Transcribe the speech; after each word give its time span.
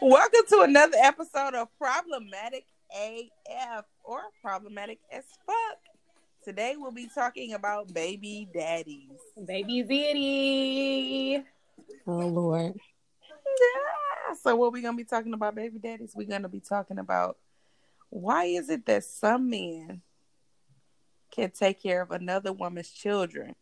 Welcome 0.00 0.46
to 0.50 0.60
another 0.60 0.96
episode 1.02 1.54
of 1.54 1.68
Problematic 1.76 2.64
AF 2.96 3.84
or 4.04 4.20
Problematic 4.40 5.00
as 5.10 5.24
Fuck. 5.44 5.78
Today 6.44 6.76
we'll 6.78 6.92
be 6.92 7.08
talking 7.12 7.54
about 7.54 7.92
baby 7.92 8.48
daddies. 8.54 9.10
Baby 9.46 9.82
Zitty. 9.82 11.44
Oh 12.06 12.26
Lord. 12.26 12.74
Yeah. 13.28 14.34
So 14.40 14.54
what 14.54 14.72
we 14.72 14.80
gonna 14.80 14.96
be 14.96 15.02
talking 15.02 15.34
about, 15.34 15.56
baby 15.56 15.80
daddies? 15.80 16.12
We're 16.14 16.28
gonna 16.28 16.48
be 16.48 16.60
talking 16.60 17.00
about 17.00 17.36
why 18.10 18.44
is 18.44 18.70
it 18.70 18.86
that 18.86 19.02
some 19.02 19.50
men 19.50 20.02
can 21.32 21.50
take 21.50 21.82
care 21.82 22.00
of 22.02 22.12
another 22.12 22.52
woman's 22.52 22.90
children, 22.90 23.56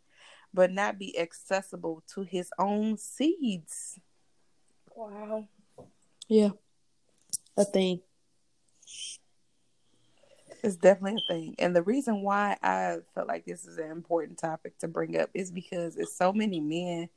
but 0.57 0.73
not 0.73 0.99
be 0.99 1.17
accessible 1.19 2.03
to 2.15 2.23
his 2.23 2.51
own 2.59 2.97
seeds? 2.97 4.01
Wow. 4.97 5.47
Yeah. 6.29 6.49
A 7.59 7.65
thing. 7.65 8.01
It's 10.63 10.77
definitely 10.77 11.23
a 11.29 11.33
thing. 11.33 11.55
And 11.59 11.77
the 11.77 11.83
reason 11.83 12.23
why 12.23 12.57
I 12.63 12.97
felt 13.15 13.29
like 13.29 13.45
this 13.45 13.67
is 13.67 13.77
an 13.77 13.91
important 13.91 14.39
topic 14.39 14.79
to 14.79 14.89
bring 14.89 15.21
up 15.21 15.29
is 15.35 15.53
because 15.53 15.97
it's 15.97 16.17
so 16.17 16.33
many 16.33 16.59
men 16.59 17.11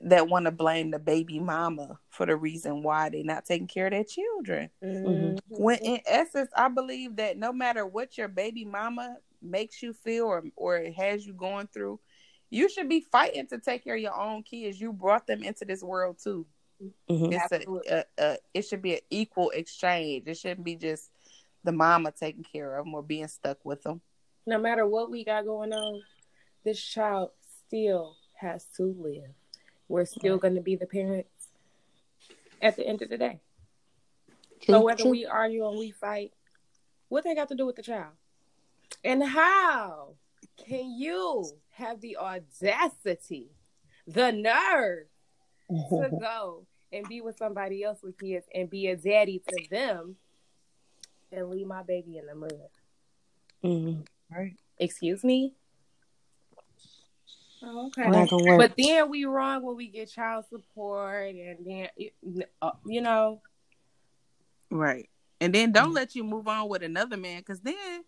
that 0.00 0.28
want 0.28 0.46
to 0.46 0.50
blame 0.50 0.90
the 0.90 0.98
baby 0.98 1.38
mama 1.38 1.98
for 2.08 2.24
the 2.24 2.34
reason 2.34 2.82
why 2.82 3.10
they're 3.10 3.22
not 3.22 3.44
taking 3.44 3.68
care 3.68 3.86
of 3.86 3.92
their 3.92 4.04
children. 4.04 4.70
Mhm. 4.82 5.38
When 5.48 5.78
in 5.80 6.00
essence, 6.06 6.50
I 6.56 6.68
believe 6.68 7.16
that 7.16 7.36
no 7.36 7.52
matter 7.52 7.86
what 7.86 8.16
your 8.16 8.28
baby 8.28 8.64
mama 8.64 9.18
makes 9.42 9.82
you 9.82 9.92
feel 9.92 10.24
or 10.24 10.42
or 10.56 10.82
has 10.96 11.26
you 11.26 11.34
going 11.34 11.66
through, 11.66 12.00
you 12.54 12.68
should 12.68 12.88
be 12.88 13.00
fighting 13.00 13.48
to 13.48 13.58
take 13.58 13.82
care 13.82 13.96
of 13.96 14.00
your 14.00 14.14
own 14.14 14.44
kids. 14.44 14.80
You 14.80 14.92
brought 14.92 15.26
them 15.26 15.42
into 15.42 15.64
this 15.64 15.82
world 15.82 16.18
too. 16.22 16.46
Mhm. 17.10 17.32
It's 17.32 17.52
a, 17.52 17.96
a, 17.98 18.04
a 18.18 18.38
it 18.54 18.62
should 18.62 18.80
be 18.80 18.94
an 18.94 19.00
equal 19.10 19.50
exchange. 19.50 20.28
It 20.28 20.36
shouldn't 20.36 20.62
be 20.64 20.76
just 20.76 21.10
the 21.64 21.72
mama 21.72 22.12
taking 22.12 22.44
care 22.44 22.76
of 22.76 22.84
them 22.84 22.94
or 22.94 23.02
being 23.02 23.26
stuck 23.26 23.64
with 23.64 23.82
them. 23.82 24.00
No 24.46 24.58
matter 24.58 24.86
what 24.86 25.10
we 25.10 25.24
got 25.24 25.44
going 25.44 25.72
on, 25.72 26.02
this 26.62 26.80
child 26.80 27.30
still 27.66 28.16
has 28.34 28.66
to 28.76 28.94
live. 29.00 29.30
We're 29.88 30.04
still 30.04 30.38
going 30.38 30.54
to 30.54 30.60
be 30.60 30.76
the 30.76 30.86
parents 30.86 31.48
at 32.62 32.76
the 32.76 32.86
end 32.86 33.02
of 33.02 33.08
the 33.08 33.18
day. 33.18 33.40
So 34.62 34.74
True, 34.74 34.84
whether 34.84 35.02
true. 35.02 35.10
we 35.10 35.26
argue 35.26 35.66
and 35.68 35.78
we 35.78 35.90
fight, 35.90 36.32
what 37.08 37.24
they 37.24 37.34
got 37.34 37.48
to 37.48 37.56
do 37.56 37.66
with 37.66 37.76
the 37.76 37.82
child? 37.82 38.12
And 39.02 39.24
how 39.24 40.14
can 40.56 40.92
you 40.92 41.50
have 41.74 42.00
the 42.00 42.16
audacity, 42.16 43.50
the 44.06 44.30
nerve 44.32 45.06
to 45.68 46.10
go 46.20 46.66
and 46.92 47.08
be 47.08 47.20
with 47.20 47.36
somebody 47.36 47.82
else 47.82 48.02
with 48.02 48.18
kids 48.18 48.46
and 48.54 48.70
be 48.70 48.88
a 48.88 48.96
daddy 48.96 49.42
to 49.48 49.64
them 49.70 50.16
and 51.32 51.50
leave 51.50 51.66
my 51.66 51.82
baby 51.82 52.18
in 52.18 52.26
the 52.26 52.34
mud? 52.34 52.52
Mhm. 53.64 54.06
Right. 54.30 54.56
Excuse 54.78 55.24
me? 55.24 55.54
Oh, 57.62 57.86
okay. 57.86 58.08
Not 58.08 58.28
gonna 58.28 58.44
work. 58.44 58.58
But 58.58 58.74
then 58.76 59.08
we 59.08 59.24
wrong 59.24 59.62
when 59.62 59.76
we 59.76 59.88
get 59.88 60.10
child 60.10 60.44
support 60.50 61.34
and 61.34 61.64
then, 61.64 61.88
uh, 62.62 62.72
you 62.86 63.00
know, 63.00 63.40
Right. 64.70 65.08
And 65.40 65.54
then 65.54 65.72
don't 65.72 65.92
Mm. 65.92 65.94
let 65.94 66.14
you 66.16 66.24
move 66.24 66.48
on 66.48 66.68
with 66.68 66.82
another 66.82 67.16
man 67.16 67.40
because 67.40 67.60
then 67.60 67.74
y- 67.76 68.02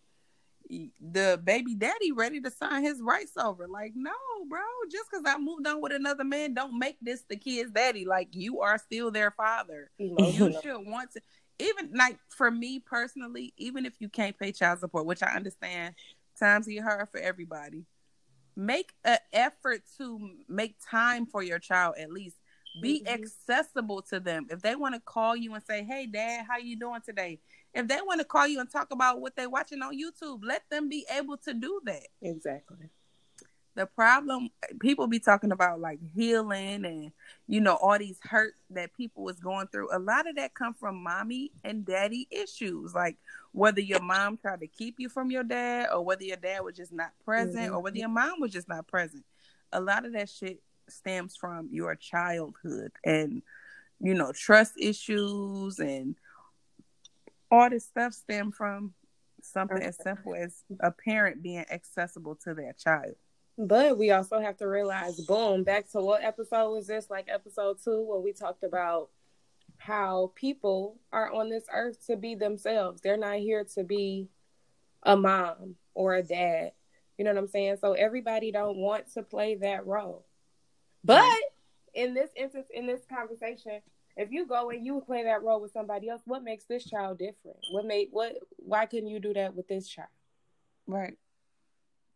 the 0.69 1.41
baby 1.45 1.75
daddy 1.75 2.13
ready 2.13 2.41
to 2.41 2.51
sign 2.51 2.83
his 2.83 3.01
rights 3.01 3.37
over. 3.37 3.69
Like, 3.69 3.93
no, 3.95 4.13
bro, 4.49 4.61
just 4.91 5.11
because 5.11 5.25
I 5.27 5.39
moved 5.39 5.67
on 5.67 5.81
with 5.81 5.93
another 5.93 6.25
man, 6.25 6.55
don't 6.55 6.79
make 6.79 6.97
this 7.01 7.23
the 7.29 7.37
kid's 7.37 7.71
daddy. 7.71 8.05
Like, 8.05 8.29
you 8.33 8.61
are 8.61 8.79
still 8.79 9.11
their 9.11 9.31
father. 9.31 9.91
You 9.99 10.53
should 10.63 10.87
want 10.87 11.13
to, 11.13 11.21
even 11.59 11.93
like 11.95 12.19
for 12.29 12.51
me 12.51 12.81
personally, 12.81 13.55
even 13.57 13.87
if 13.87 13.95
you 14.01 14.09
can't 14.09 14.39
pay 14.39 14.53
child 14.53 14.81
support, 14.81 15.07
which 15.07 15.23
I 15.23 15.35
understand 15.35 15.95
times 16.39 16.67
get 16.67 16.83
hard 16.83 17.09
for 17.09 17.19
everybody, 17.21 17.85
make 18.57 18.93
an 19.05 19.19
effort 19.33 19.83
to 19.99 20.31
make 20.49 20.77
time 20.91 21.27
for 21.27 21.43
your 21.43 21.59
child 21.59 21.95
at 21.99 22.11
least 22.11 22.37
be 22.83 23.03
Mhm. 23.03 23.15
accessible 23.15 24.03
to 24.03 24.21
them 24.21 24.47
if 24.51 24.61
they 24.61 24.77
want 24.77 24.95
to 24.95 25.01
call 25.01 25.35
you 25.37 25.55
and 25.55 25.65
say 25.65 25.83
hey 25.83 26.07
dad 26.07 26.45
how 26.47 26.59
you 26.59 26.77
doing 26.79 27.01
today 27.01 27.39
if 27.77 27.89
they 27.89 27.99
want 28.07 28.21
to 28.21 28.25
call 28.25 28.47
you 28.47 28.61
and 28.61 28.71
talk 28.71 28.89
about 28.91 29.21
what 29.21 29.37
they're 29.37 29.51
watching 29.51 29.83
on 29.83 29.99
youtube 29.99 30.41
let 30.43 30.63
them 30.71 30.89
be 30.89 31.07
able 31.17 31.37
to 31.37 31.55
do 31.55 31.81
that. 31.85 32.07
Exactly. 32.23 32.89
the 33.75 33.87
problem 33.87 34.49
people 34.81 35.07
be 35.07 35.19
talking 35.19 35.53
about 35.53 35.81
like 35.81 35.99
healing 36.15 36.85
and 36.85 37.13
you 37.47 37.61
know 37.61 37.75
all 37.75 37.99
these 37.99 38.19
hurt 38.23 38.55
that 38.71 38.95
people 38.95 39.23
was 39.23 39.39
going 39.39 39.67
through. 39.69 39.89
A 39.93 39.99
lot 39.99 40.29
of 40.29 40.37
that 40.37 40.55
come 40.55 40.75
from 40.75 41.03
mommy 41.03 41.53
and 41.65 41.85
daddy 41.85 42.27
issues 42.31 42.95
like 42.95 43.17
whether 43.53 43.81
your 43.81 44.01
mom 44.01 44.37
tried 44.37 44.61
to 44.61 44.67
keep 44.67 44.97
you 44.99 45.09
from 45.09 45.31
your 45.31 45.45
dad 45.45 45.89
or 45.93 46.05
whether 46.05 46.25
your 46.25 46.37
dad 46.37 46.61
was 46.61 46.77
just 46.77 46.93
not 46.93 47.13
present 47.25 47.69
or 47.69 47.73
mm-hmm. 47.73 47.83
whether 47.83 47.99
your 47.99 48.09
mom 48.09 48.41
was 48.41 48.53
just 48.53 48.69
not 48.69 48.87
present. 48.87 49.25
A 49.73 49.81
lot 49.81 50.05
of 50.05 50.13
that 50.13 50.29
shit 50.29 50.63
stems 50.89 51.37
from 51.37 51.69
your 51.71 51.97
childhood 51.97 52.93
and 53.05 53.43
you 54.01 54.15
know 54.15 54.33
trust 54.33 54.75
issues 54.79 55.79
and 55.79 56.17
all 57.51 57.71
this 57.71 57.85
stuff 57.87 58.13
stem 58.13 58.51
from 58.53 58.95
something 59.43 59.83
as 59.83 59.97
simple 60.03 60.35
as 60.35 60.65
a 60.81 60.91
parent 60.91 61.43
being 61.43 61.65
accessible 61.71 62.35
to 62.35 62.55
their 62.55 62.73
child 62.75 63.15
But 63.59 63.99
we 63.99 64.11
also 64.11 64.41
have 64.41 64.57
to 64.59 64.69
realize, 64.69 65.21
boom, 65.21 65.65
back 65.65 65.91
to 65.93 66.01
what 66.01 66.23
episode 66.25 66.73
was 66.73 66.87
this? 66.87 67.09
Like 67.11 67.27
episode 67.29 67.79
two, 67.83 68.03
where 68.03 68.21
we 68.21 68.33
talked 68.33 68.65
about 68.65 69.11
how 69.79 70.33
people 70.35 70.99
are 71.13 71.33
on 71.33 71.49
this 71.51 71.65
earth 71.73 72.05
to 72.07 72.17
be 72.17 72.35
themselves. 72.35 73.01
They're 73.03 73.17
not 73.17 73.39
here 73.39 73.65
to 73.75 73.85
be 73.85 74.29
a 75.03 75.17
mom 75.17 75.77
or 75.95 76.15
a 76.15 76.23
dad. 76.23 76.73
You 77.19 77.25
know 77.25 77.33
what 77.33 77.39
I'm 77.41 77.49
saying? 77.49 77.77
So 77.81 77.93
everybody 77.93 78.53
don't 78.53 78.77
want 78.79 79.13
to 79.15 79.23
play 79.23 79.55
that 79.57 79.87
role. 79.87 80.27
But 81.05 81.23
in 81.95 82.15
this 82.15 82.31
instance, 82.37 82.67
in 82.75 82.87
this 82.87 83.03
conversation, 83.09 83.81
if 84.17 84.33
you 84.33 84.47
go 84.47 84.71
and 84.71 84.85
you 84.85 85.03
play 85.07 85.25
that 85.25 85.43
role 85.43 85.61
with 85.61 85.73
somebody 85.73 86.09
else, 86.09 86.23
what 86.25 86.43
makes 86.43 86.65
this 86.65 86.85
child 86.85 87.19
different? 87.19 87.59
What 87.71 87.85
made 87.85 88.09
what? 88.11 88.37
Why 88.57 88.87
couldn't 88.87 89.09
you 89.09 89.21
do 89.21 89.35
that 89.35 89.55
with 89.55 89.69
this 89.69 89.89
child? 89.89 90.09
Right. 90.87 91.17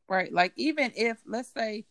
Right. 0.08 0.32
Like 0.32 0.52
even 0.56 0.92
if 0.96 1.18
let's 1.26 1.52
say 1.52 1.84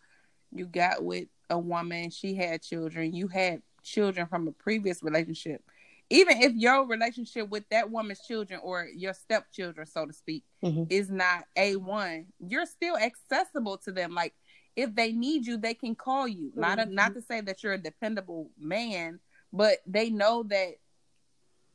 you 0.51 0.65
got 0.65 1.03
with 1.03 1.27
a 1.49 1.57
woman, 1.57 2.09
she 2.09 2.35
had 2.35 2.61
children, 2.61 3.13
you 3.13 3.27
had 3.27 3.61
children 3.83 4.27
from 4.27 4.47
a 4.47 4.51
previous 4.51 5.01
relationship. 5.03 5.63
Even 6.09 6.41
if 6.41 6.53
your 6.55 6.87
relationship 6.87 7.49
with 7.49 7.69
that 7.69 7.91
woman's 7.91 8.21
children 8.21 8.59
or 8.63 8.87
your 8.95 9.13
stepchildren, 9.13 9.85
so 9.85 10.07
to 10.07 10.13
speak, 10.13 10.43
Mhm. 10.63 10.87
is 10.89 11.11
not 11.11 11.45
a 11.55 11.75
one, 11.75 12.33
you're 12.39 12.65
still 12.65 12.97
accessible 12.97 13.77
to 13.77 13.91
them. 13.91 14.15
Like 14.15 14.33
if 14.75 14.93
they 14.95 15.11
need 15.11 15.45
you, 15.45 15.57
they 15.57 15.75
can 15.75 15.95
call 15.95 16.27
you. 16.27 16.51
Not 16.55 16.79
a, 16.79 16.85
not 16.85 17.13
to 17.13 17.21
say 17.21 17.41
that 17.41 17.63
you're 17.63 17.73
a 17.73 17.77
dependable 17.77 18.49
man, 18.57 19.19
but 19.51 19.77
they 19.85 20.09
know 20.09 20.43
that 20.43 20.75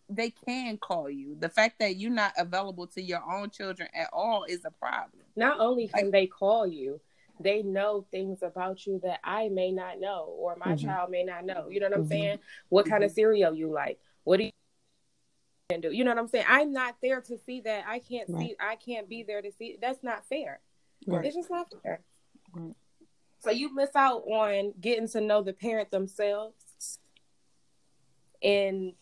they 0.08 0.30
can 0.30 0.76
call 0.76 1.08
you. 1.08 1.36
The 1.38 1.48
fact 1.48 1.78
that 1.80 1.96
you're 1.96 2.10
not 2.10 2.32
available 2.36 2.86
to 2.88 3.02
your 3.02 3.22
own 3.28 3.50
children 3.50 3.88
at 3.94 4.10
all 4.12 4.44
is 4.44 4.64
a 4.64 4.70
problem. 4.70 5.22
not 5.36 5.58
only 5.58 5.88
can 5.88 6.04
Like- 6.04 6.12
they 6.12 6.26
call 6.28 6.64
you, 6.64 7.00
they 7.40 7.60
know 7.62 8.02
things 8.12 8.40
about 8.44 8.86
you 8.86 9.00
that 9.00 9.18
I 9.24 9.48
may 9.48 9.72
not 9.72 9.98
know 9.98 10.26
or 10.26 10.54
my 10.54 10.74
Mhm. 10.74 10.82
child 10.84 11.10
may 11.10 11.24
not 11.24 11.44
know. 11.44 11.68
You 11.68 11.80
know 11.80 11.88
what 11.88 11.98
I'm 11.98 12.04
Mhm. 12.04 12.08
saying? 12.08 12.38
What 12.68 12.86
kind 12.86 13.02
of 13.02 13.10
cereal 13.10 13.52
you 13.52 13.68
like? 13.68 13.98
What 14.22 14.36
do 14.36 14.44
you 14.44 14.50
can 15.70 15.80
do? 15.80 15.90
You 15.90 16.04
know 16.04 16.12
what 16.12 16.18
I'm 16.18 16.28
saying? 16.28 16.44
I'm 16.48 16.72
not 16.72 17.00
there 17.00 17.20
to 17.22 17.36
see 17.36 17.60
that. 17.62 17.84
I 17.88 17.98
can't 17.98 18.28
see. 18.28 18.54
I 18.60 18.76
can't 18.76 19.08
be 19.08 19.24
there 19.24 19.42
to 19.42 19.50
see. 19.50 19.76
That's 19.80 20.04
not 20.04 20.24
fair. 20.26 20.60
Right. 21.08 21.24
It's 21.24 21.34
just 21.34 21.50
not 21.50 21.72
fair. 21.82 22.04
Right. 22.52 22.76
So 23.40 23.50
you 23.50 23.74
miss 23.74 23.96
out 23.96 24.22
on 24.28 24.72
getting 24.80 25.08
to 25.08 25.20
know 25.20 25.42
the 25.42 25.52
parent 25.52 25.90
themselves, 25.90 26.63
and 28.44 28.92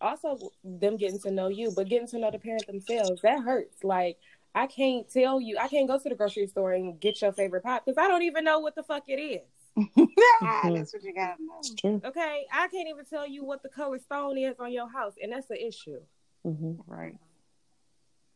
also 0.00 0.52
them 0.64 0.96
getting 0.96 1.18
to 1.20 1.30
know 1.30 1.48
you, 1.48 1.70
but 1.70 1.88
getting 1.88 2.08
to 2.08 2.18
know 2.18 2.30
the 2.30 2.38
parent 2.38 2.66
themselves 2.66 3.22
that 3.22 3.42
hurts. 3.42 3.82
Like 3.84 4.18
I 4.54 4.66
can't 4.66 5.10
tell 5.10 5.40
you, 5.40 5.56
I 5.58 5.68
can't 5.68 5.86
go 5.88 5.98
to 5.98 6.08
the 6.08 6.14
grocery 6.14 6.46
store 6.46 6.72
and 6.72 6.98
get 7.00 7.22
your 7.22 7.32
favorite 7.32 7.62
pop 7.62 7.84
because 7.84 7.98
I 7.98 8.08
don't 8.08 8.22
even 8.22 8.44
know 8.44 8.58
what 8.58 8.74
the 8.74 8.82
fuck 8.82 9.04
it 9.08 9.20
is. 9.20 9.42
That's 10.42 10.92
what 10.92 11.02
you 11.02 11.14
gotta 11.14 11.42
know. 11.42 11.62
True. 11.78 12.00
Okay, 12.04 12.46
I 12.52 12.68
can't 12.68 12.88
even 12.88 13.04
tell 13.04 13.26
you 13.26 13.44
what 13.44 13.62
the 13.62 13.68
color 13.68 13.98
stone 13.98 14.38
is 14.38 14.56
on 14.58 14.72
your 14.72 14.90
house, 14.90 15.14
and 15.22 15.32
that's 15.32 15.46
the 15.46 15.66
issue. 15.66 16.00
hmm 16.42 16.72
Right. 16.86 17.16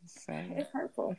So, 0.06 0.32
It's 0.56 0.70
hurtful. 0.72 1.16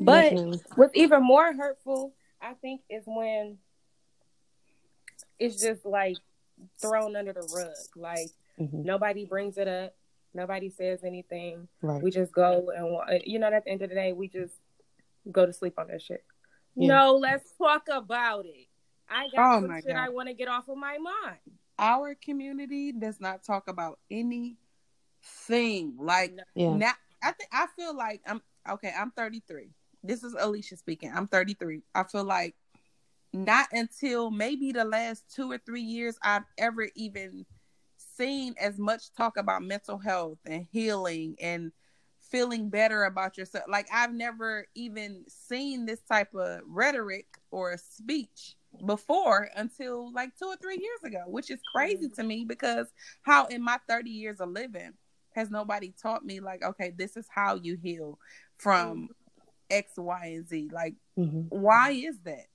But 0.00 0.30
Definitely. 0.30 0.60
what's 0.76 0.94
even 0.94 1.22
more 1.22 1.52
hurtful, 1.52 2.12
I 2.40 2.54
think, 2.54 2.82
is 2.90 3.04
when 3.06 3.58
it's 5.38 5.60
just 5.60 5.84
like 5.84 6.16
thrown 6.80 7.16
under 7.16 7.32
the 7.32 7.48
rug. 7.54 7.74
Like 7.96 8.30
Mhm. 8.58 8.84
nobody 8.84 9.24
brings 9.24 9.56
it 9.58 9.68
up, 9.68 9.94
nobody 10.34 10.68
says 10.70 11.02
anything. 11.04 11.68
Right. 11.82 12.02
We 12.02 12.10
just 12.10 12.32
go 12.32 12.70
and 12.70 13.22
you 13.26 13.38
know, 13.38 13.48
at 13.48 13.64
the 13.64 13.70
end 13.70 13.82
of 13.82 13.88
the 13.88 13.94
day, 13.94 14.12
we 14.12 14.28
just 14.28 14.54
go 15.30 15.46
to 15.46 15.52
sleep 15.52 15.78
on 15.78 15.88
that 15.88 16.02
shit. 16.02 16.24
Yeah. 16.76 16.88
No, 16.88 17.16
let's 17.16 17.50
talk 17.56 17.88
about 17.90 18.46
it. 18.46 18.66
I 19.08 19.28
got 19.34 19.56
Oh 19.56 19.60
some 19.60 19.68
my 19.68 19.80
shit 19.80 19.88
God. 19.88 19.96
I 19.96 20.08
want 20.08 20.28
to 20.28 20.34
get 20.34 20.48
off 20.48 20.68
of 20.68 20.76
my 20.76 20.98
mind. 20.98 21.38
Our 21.78 22.14
community 22.14 22.92
does 22.92 23.20
not 23.20 23.42
talk 23.42 23.68
about 23.68 23.98
anything. 24.10 24.56
Like 25.98 26.38
Yeah. 26.54 26.74
now, 26.76 26.92
I 27.22 27.32
think 27.32 27.48
I 27.52 27.66
feel 27.76 27.94
like 27.94 28.22
I'm 28.26 28.42
okay. 28.68 28.92
I'm 28.96 29.10
33. 29.12 29.70
This 30.02 30.22
is 30.22 30.34
Alicia 30.38 30.76
speaking. 30.76 31.12
I'm 31.14 31.26
33. 31.26 31.82
I 31.94 32.04
feel 32.04 32.24
like 32.24 32.54
not 33.32 33.68
until 33.72 34.30
maybe 34.30 34.72
the 34.72 34.84
last 34.84 35.24
two 35.34 35.50
or 35.50 35.58
three 35.58 35.82
years 35.82 36.16
I've 36.22 36.44
ever 36.58 36.88
even 36.96 37.46
seen 37.96 38.54
as 38.60 38.78
much 38.78 39.12
talk 39.12 39.36
about 39.36 39.62
mental 39.62 39.98
health 39.98 40.38
and 40.46 40.66
healing 40.70 41.36
and 41.40 41.72
feeling 42.20 42.68
better 42.68 43.04
about 43.04 43.36
yourself. 43.38 43.64
Like 43.68 43.88
I've 43.92 44.12
never 44.12 44.66
even 44.74 45.24
seen 45.28 45.86
this 45.86 46.00
type 46.02 46.34
of 46.34 46.60
rhetoric 46.66 47.26
or 47.50 47.76
speech 47.76 48.56
before 48.86 49.48
until 49.56 50.12
like 50.12 50.30
two 50.36 50.46
or 50.46 50.56
three 50.56 50.78
years 50.78 51.02
ago, 51.04 51.24
which 51.26 51.50
is 51.50 51.60
crazy 51.74 52.08
to 52.16 52.22
me 52.22 52.44
because 52.46 52.88
how 53.22 53.46
in 53.46 53.62
my 53.62 53.78
30 53.88 54.10
years 54.10 54.40
of 54.40 54.50
living 54.50 54.92
has 55.34 55.50
nobody 55.50 55.92
taught 56.00 56.24
me 56.24 56.40
like, 56.40 56.62
okay, 56.64 56.92
this 56.96 57.16
is 57.16 57.26
how 57.32 57.54
you 57.54 57.76
heal 57.76 58.18
from 58.58 59.08
X, 59.70 59.92
Y, 59.96 60.26
and 60.26 60.48
Z. 60.48 60.70
Like, 60.72 60.94
hmm 61.16 61.42
why 61.48 61.90
is 61.90 62.18
that? 62.24 62.46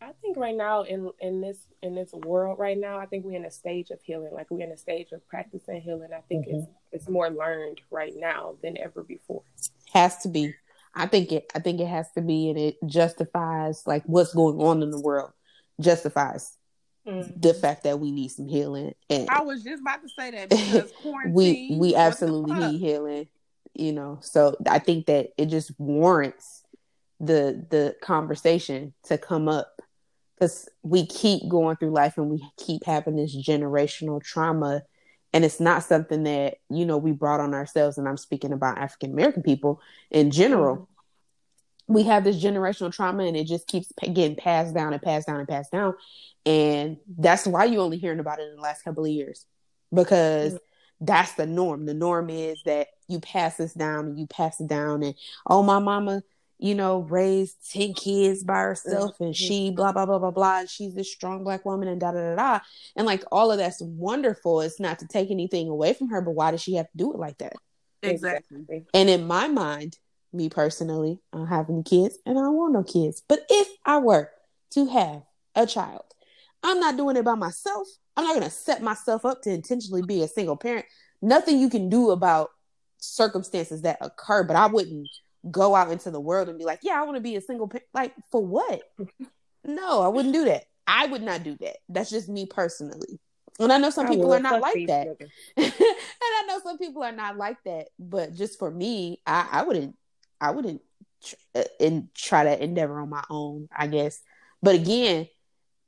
I 0.00 0.12
think 0.20 0.36
right 0.36 0.56
now 0.56 0.82
in 0.82 1.10
in 1.20 1.40
this 1.40 1.58
in 1.82 1.94
this 1.94 2.12
world 2.12 2.58
right 2.58 2.78
now, 2.78 2.98
I 2.98 3.06
think 3.06 3.24
we're 3.24 3.36
in 3.36 3.44
a 3.44 3.50
stage 3.50 3.90
of 3.90 4.00
healing. 4.02 4.32
Like 4.32 4.50
we're 4.50 4.64
in 4.64 4.72
a 4.72 4.76
stage 4.76 5.12
of 5.12 5.26
practicing 5.28 5.80
healing. 5.80 6.10
I 6.16 6.20
think 6.28 6.46
it's 6.46 6.64
mm-hmm. 6.64 6.72
it's 6.92 7.08
more 7.08 7.30
learned 7.30 7.80
right 7.90 8.12
now 8.16 8.56
than 8.62 8.78
ever 8.78 9.02
before. 9.02 9.42
Has 9.92 10.18
to 10.18 10.28
be. 10.28 10.54
I 10.94 11.06
think 11.06 11.32
it. 11.32 11.50
I 11.54 11.58
think 11.58 11.80
it 11.80 11.88
has 11.88 12.10
to 12.12 12.20
be, 12.20 12.48
and 12.48 12.58
it 12.58 12.76
justifies 12.86 13.82
like 13.86 14.04
what's 14.04 14.34
going 14.34 14.60
on 14.60 14.82
in 14.82 14.90
the 14.90 15.00
world. 15.00 15.32
Justifies 15.80 16.56
mm-hmm. 17.06 17.30
the 17.38 17.54
fact 17.54 17.84
that 17.84 17.98
we 17.98 18.10
need 18.12 18.28
some 18.28 18.46
healing, 18.46 18.94
and 19.10 19.28
I 19.30 19.42
was 19.42 19.64
just 19.64 19.82
about 19.82 20.02
to 20.02 20.08
say 20.08 20.30
that 20.30 20.50
because 20.50 20.92
we 21.26 21.76
we 21.78 21.94
absolutely 21.94 22.54
need 22.54 22.78
healing. 22.78 23.28
You 23.74 23.92
know, 23.92 24.18
so 24.22 24.56
I 24.68 24.78
think 24.78 25.06
that 25.06 25.30
it 25.36 25.46
just 25.46 25.72
warrants 25.78 26.62
the 27.20 27.66
the 27.70 27.96
conversation 28.00 28.94
to 29.04 29.18
come 29.18 29.48
up 29.48 29.78
because 30.38 30.68
we 30.82 31.04
keep 31.06 31.48
going 31.48 31.76
through 31.76 31.90
life 31.90 32.16
and 32.16 32.30
we 32.30 32.42
keep 32.56 32.84
having 32.84 33.16
this 33.16 33.36
generational 33.36 34.22
trauma. 34.22 34.82
And 35.32 35.44
it's 35.44 35.60
not 35.60 35.82
something 35.82 36.22
that 36.24 36.58
you 36.70 36.86
know 36.86 36.96
we 36.96 37.12
brought 37.12 37.40
on 37.40 37.52
ourselves 37.52 37.98
and 37.98 38.08
i'm 38.08 38.16
speaking 38.16 38.52
about 38.52 38.78
african 38.78 39.12
american 39.12 39.42
people 39.42 39.80
in 40.10 40.30
general. 40.30 40.88
We 41.86 42.02
have 42.04 42.22
this 42.22 42.42
generational 42.42 42.92
trauma 42.92 43.24
and 43.24 43.36
it 43.36 43.46
just 43.46 43.66
keeps 43.66 43.90
getting 44.00 44.36
passed 44.36 44.74
down 44.74 44.92
and 44.92 45.00
passed 45.00 45.26
down 45.26 45.38
and 45.38 45.48
passed 45.48 45.72
down. 45.72 45.94
And 46.44 46.98
that's 47.18 47.46
why 47.46 47.64
you're 47.64 47.82
only 47.82 47.96
hearing 47.96 48.20
about 48.20 48.40
it 48.40 48.48
in 48.50 48.56
the 48.56 48.62
last 48.62 48.82
couple 48.82 49.04
of 49.04 49.10
years 49.10 49.46
because 49.94 50.58
that's 51.00 51.32
the 51.32 51.46
norm. 51.46 51.86
The 51.86 51.94
norm 51.94 52.28
is 52.28 52.62
that 52.66 52.88
you 53.06 53.20
pass 53.20 53.56
this 53.56 53.72
down 53.72 54.06
and 54.06 54.18
you 54.18 54.26
pass 54.26 54.60
it 54.60 54.66
down 54.66 55.02
and 55.02 55.14
oh 55.46 55.62
my 55.62 55.78
mama 55.78 56.22
you 56.58 56.74
know 56.74 57.00
raised 57.00 57.56
10 57.72 57.94
kids 57.94 58.42
by 58.42 58.58
herself 58.58 59.16
and 59.20 59.34
mm-hmm. 59.34 59.46
she 59.46 59.70
blah 59.70 59.92
blah 59.92 60.06
blah 60.06 60.18
blah 60.18 60.30
blah 60.30 60.60
and 60.60 60.68
she's 60.68 60.94
this 60.94 61.12
strong 61.12 61.44
black 61.44 61.64
woman 61.64 61.88
and 61.88 62.00
da 62.00 62.10
da 62.10 62.34
da 62.34 62.36
da 62.36 62.60
and 62.96 63.06
like 63.06 63.22
all 63.30 63.52
of 63.52 63.58
that's 63.58 63.80
wonderful 63.80 64.60
it's 64.60 64.80
not 64.80 64.98
to 64.98 65.06
take 65.06 65.30
anything 65.30 65.68
away 65.68 65.92
from 65.92 66.08
her 66.08 66.20
but 66.20 66.32
why 66.32 66.50
does 66.50 66.60
she 66.60 66.74
have 66.74 66.90
to 66.90 66.96
do 66.96 67.12
it 67.12 67.18
like 67.18 67.38
that 67.38 67.54
Exactly. 68.02 68.84
and 68.94 69.10
in 69.10 69.26
my 69.26 69.48
mind, 69.48 69.98
me 70.32 70.48
personally, 70.48 71.20
I 71.32 71.38
don't 71.38 71.46
have 71.46 71.70
any 71.70 71.82
kids 71.82 72.18
and 72.26 72.38
I 72.38 72.42
don't 72.42 72.56
want 72.56 72.72
no 72.72 72.82
kids. 72.82 73.22
But 73.28 73.40
if 73.48 73.68
I 73.84 73.98
were 73.98 74.30
to 74.72 74.86
have 74.86 75.22
a 75.54 75.66
child, 75.66 76.04
I'm 76.62 76.80
not 76.80 76.96
doing 76.96 77.16
it 77.16 77.24
by 77.24 77.34
myself. 77.34 77.88
I'm 78.16 78.24
not 78.24 78.34
going 78.34 78.44
to 78.48 78.50
set 78.50 78.82
myself 78.82 79.24
up 79.24 79.42
to 79.42 79.50
intentionally 79.50 80.02
be 80.02 80.22
a 80.22 80.28
single 80.28 80.56
parent. 80.56 80.86
Nothing 81.22 81.58
you 81.58 81.70
can 81.70 81.88
do 81.88 82.10
about 82.10 82.50
circumstances 82.98 83.82
that 83.82 83.98
occur, 84.00 84.44
but 84.44 84.56
I 84.56 84.66
wouldn't 84.66 85.08
go 85.50 85.74
out 85.74 85.90
into 85.90 86.10
the 86.10 86.20
world 86.20 86.48
and 86.48 86.58
be 86.58 86.64
like, 86.64 86.80
yeah, 86.82 87.00
I 87.00 87.04
want 87.04 87.16
to 87.16 87.22
be 87.22 87.36
a 87.36 87.40
single 87.40 87.68
parent. 87.68 87.86
Like, 87.94 88.14
for 88.30 88.44
what? 88.44 88.82
no, 89.64 90.02
I 90.02 90.08
wouldn't 90.08 90.34
do 90.34 90.44
that. 90.46 90.64
I 90.86 91.06
would 91.06 91.22
not 91.22 91.42
do 91.42 91.56
that. 91.60 91.76
That's 91.88 92.10
just 92.10 92.28
me 92.28 92.46
personally. 92.46 93.20
And 93.60 93.72
I 93.72 93.78
know 93.78 93.90
some 93.90 94.06
I 94.06 94.10
people 94.10 94.32
are 94.32 94.40
not 94.40 94.60
like 94.60 94.86
that 94.86 95.08
and 95.56 95.72
I 95.74 96.44
know 96.46 96.60
some 96.62 96.78
people 96.78 97.02
are 97.02 97.12
not 97.12 97.36
like 97.36 97.56
that, 97.64 97.88
but 97.98 98.34
just 98.34 98.58
for 98.58 98.70
me, 98.70 99.20
I, 99.26 99.48
I 99.50 99.62
wouldn't, 99.64 99.96
I 100.40 100.52
wouldn't 100.52 100.80
tr- 101.24 101.34
uh, 101.56 101.64
and 101.80 102.08
try 102.14 102.44
to 102.44 102.62
endeavor 102.62 103.00
on 103.00 103.08
my 103.08 103.24
own, 103.28 103.68
I 103.76 103.88
guess. 103.88 104.20
But 104.62 104.76
again, 104.76 105.26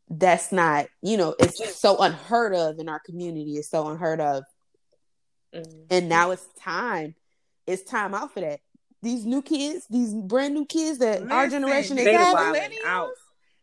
that's 0.09 0.51
not, 0.51 0.87
you 1.01 1.17
know, 1.17 1.37
it's 1.39 1.79
so 1.79 1.99
unheard 1.99 2.55
of 2.55 2.81
in 2.81 2.89
our 2.89 2.99
community. 2.99 3.53
It's 3.53 3.71
so 3.71 3.89
unheard 3.89 4.21
of, 4.21 4.45
Mm. 5.55 5.87
and 5.91 6.09
now 6.09 6.31
it's 6.31 6.47
time. 6.61 7.17
It's 7.67 7.83
time 7.83 8.15
out 8.15 8.33
for 8.33 8.41
that. 8.41 8.61
These 9.03 9.25
new 9.25 9.41
kids, 9.43 9.87
these 9.89 10.13
brand 10.15 10.55
new 10.55 10.67
kids 10.67 10.99
that 10.99 11.23
our 11.31 11.49
generation 11.49 11.97
is 11.99 12.05
they 12.05 12.11
these 12.17 12.21
having. 12.21 12.61
millennials, 12.61 12.87
out. 12.87 13.09